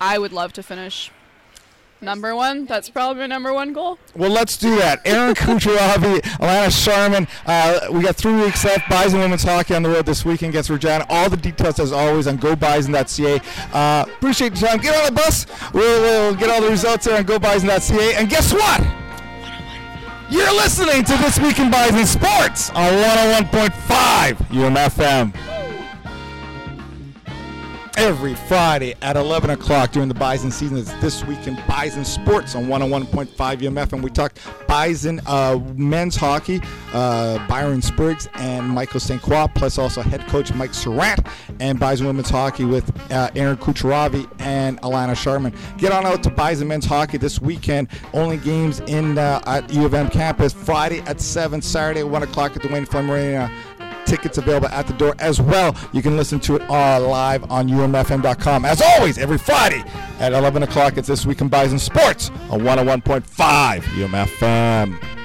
I 0.00 0.18
would 0.18 0.32
love 0.32 0.52
to 0.54 0.62
finish 0.62 1.10
number 2.00 2.34
one. 2.34 2.66
That's 2.66 2.88
probably 2.88 3.20
my 3.20 3.26
number 3.26 3.52
one 3.52 3.72
goal. 3.72 3.98
Well, 4.14 4.30
let's 4.30 4.56
do 4.56 4.76
that. 4.76 5.00
Aaron 5.04 5.34
Kucheravi, 5.34 6.20
Alana 6.38 6.84
Sharman. 6.84 7.26
Uh, 7.46 7.88
we 7.92 8.02
got 8.02 8.16
three 8.16 8.34
weeks 8.34 8.64
left. 8.64 8.88
Bison 8.88 9.20
women's 9.20 9.42
hockey 9.42 9.74
on 9.74 9.82
the 9.82 9.88
road 9.88 10.06
this 10.06 10.24
weekend 10.24 10.50
against 10.50 10.70
Regina. 10.70 11.06
All 11.08 11.28
the 11.28 11.36
details, 11.36 11.78
as 11.78 11.92
always, 11.92 12.26
on 12.26 12.38
GoBison.ca. 12.38 13.40
Uh, 13.72 14.04
appreciate 14.06 14.60
your 14.60 14.68
time. 14.70 14.78
Get 14.80 14.96
on 14.96 15.06
the 15.06 15.20
bus. 15.20 15.46
We'll, 15.72 16.00
we'll 16.02 16.34
get 16.34 16.50
all 16.50 16.60
the 16.60 16.70
results 16.70 17.04
there 17.06 17.16
on 17.18 17.24
GoBison.ca. 17.24 18.14
And 18.14 18.28
guess 18.28 18.52
what? 18.52 18.80
You're 20.30 20.52
listening 20.52 21.04
to 21.04 21.16
This 21.16 21.38
Week 21.40 21.58
in 21.58 21.70
Bison 21.70 22.04
Sports 22.04 22.68
on 22.70 22.92
101.5 22.92 24.34
UMFM. 24.50 25.47
Every 27.98 28.36
Friday 28.36 28.94
at 29.02 29.16
11 29.16 29.50
o'clock 29.50 29.90
during 29.90 30.08
the 30.08 30.14
Bison 30.14 30.52
season. 30.52 30.76
It's 30.76 30.92
This 31.00 31.24
Week 31.24 31.48
in 31.48 31.60
Bison 31.66 32.04
Sports 32.04 32.54
on 32.54 32.66
101.5 32.66 33.26
UMF. 33.26 33.92
And 33.92 34.04
we 34.04 34.08
talk 34.08 34.38
Bison 34.68 35.20
uh, 35.26 35.58
men's 35.74 36.14
hockey, 36.14 36.60
uh, 36.92 37.44
Byron 37.48 37.82
Spriggs 37.82 38.28
and 38.34 38.68
Michael 38.68 39.00
St. 39.00 39.20
Croix, 39.20 39.48
plus 39.52 39.78
also 39.78 40.00
head 40.00 40.24
coach 40.28 40.54
Mike 40.54 40.74
Sirant, 40.74 41.26
and 41.58 41.80
Bison 41.80 42.06
women's 42.06 42.30
hockey 42.30 42.64
with 42.64 42.88
uh, 43.10 43.30
Aaron 43.34 43.56
Kucheravi 43.56 44.30
and 44.38 44.80
Alana 44.82 45.16
Sharman. 45.16 45.52
Get 45.76 45.90
on 45.90 46.06
out 46.06 46.22
to 46.22 46.30
Bison 46.30 46.68
men's 46.68 46.86
hockey 46.86 47.18
this 47.18 47.40
weekend. 47.40 47.88
Only 48.14 48.36
games 48.36 48.78
in 48.78 49.18
uh, 49.18 49.42
at 49.44 49.72
U 49.72 49.84
of 49.84 49.92
M 49.92 50.08
campus. 50.08 50.52
Friday 50.52 51.00
at 51.00 51.20
7, 51.20 51.60
Saturday 51.60 52.00
at 52.00 52.08
1 52.08 52.22
o'clock 52.22 52.54
at 52.54 52.62
the 52.62 52.68
Wayne 52.68 52.86
Fleming 52.86 53.10
Arena 53.10 53.52
tickets 54.08 54.38
available 54.38 54.68
at 54.68 54.86
the 54.86 54.94
door 54.94 55.14
as 55.18 55.40
well. 55.40 55.76
You 55.92 56.02
can 56.02 56.16
listen 56.16 56.40
to 56.40 56.56
it 56.56 56.62
all 56.68 57.00
live 57.08 57.50
on 57.50 57.68
umfm.com. 57.68 58.64
As 58.64 58.80
always, 58.80 59.18
every 59.18 59.38
Friday 59.38 59.84
at 60.18 60.32
11 60.32 60.62
o'clock, 60.62 60.96
it's 60.96 61.08
This 61.08 61.26
Week 61.26 61.40
in 61.40 61.48
Bison 61.48 61.78
Sports 61.78 62.30
on 62.50 62.60
101.5 62.60 63.80
UMFM. 63.80 65.17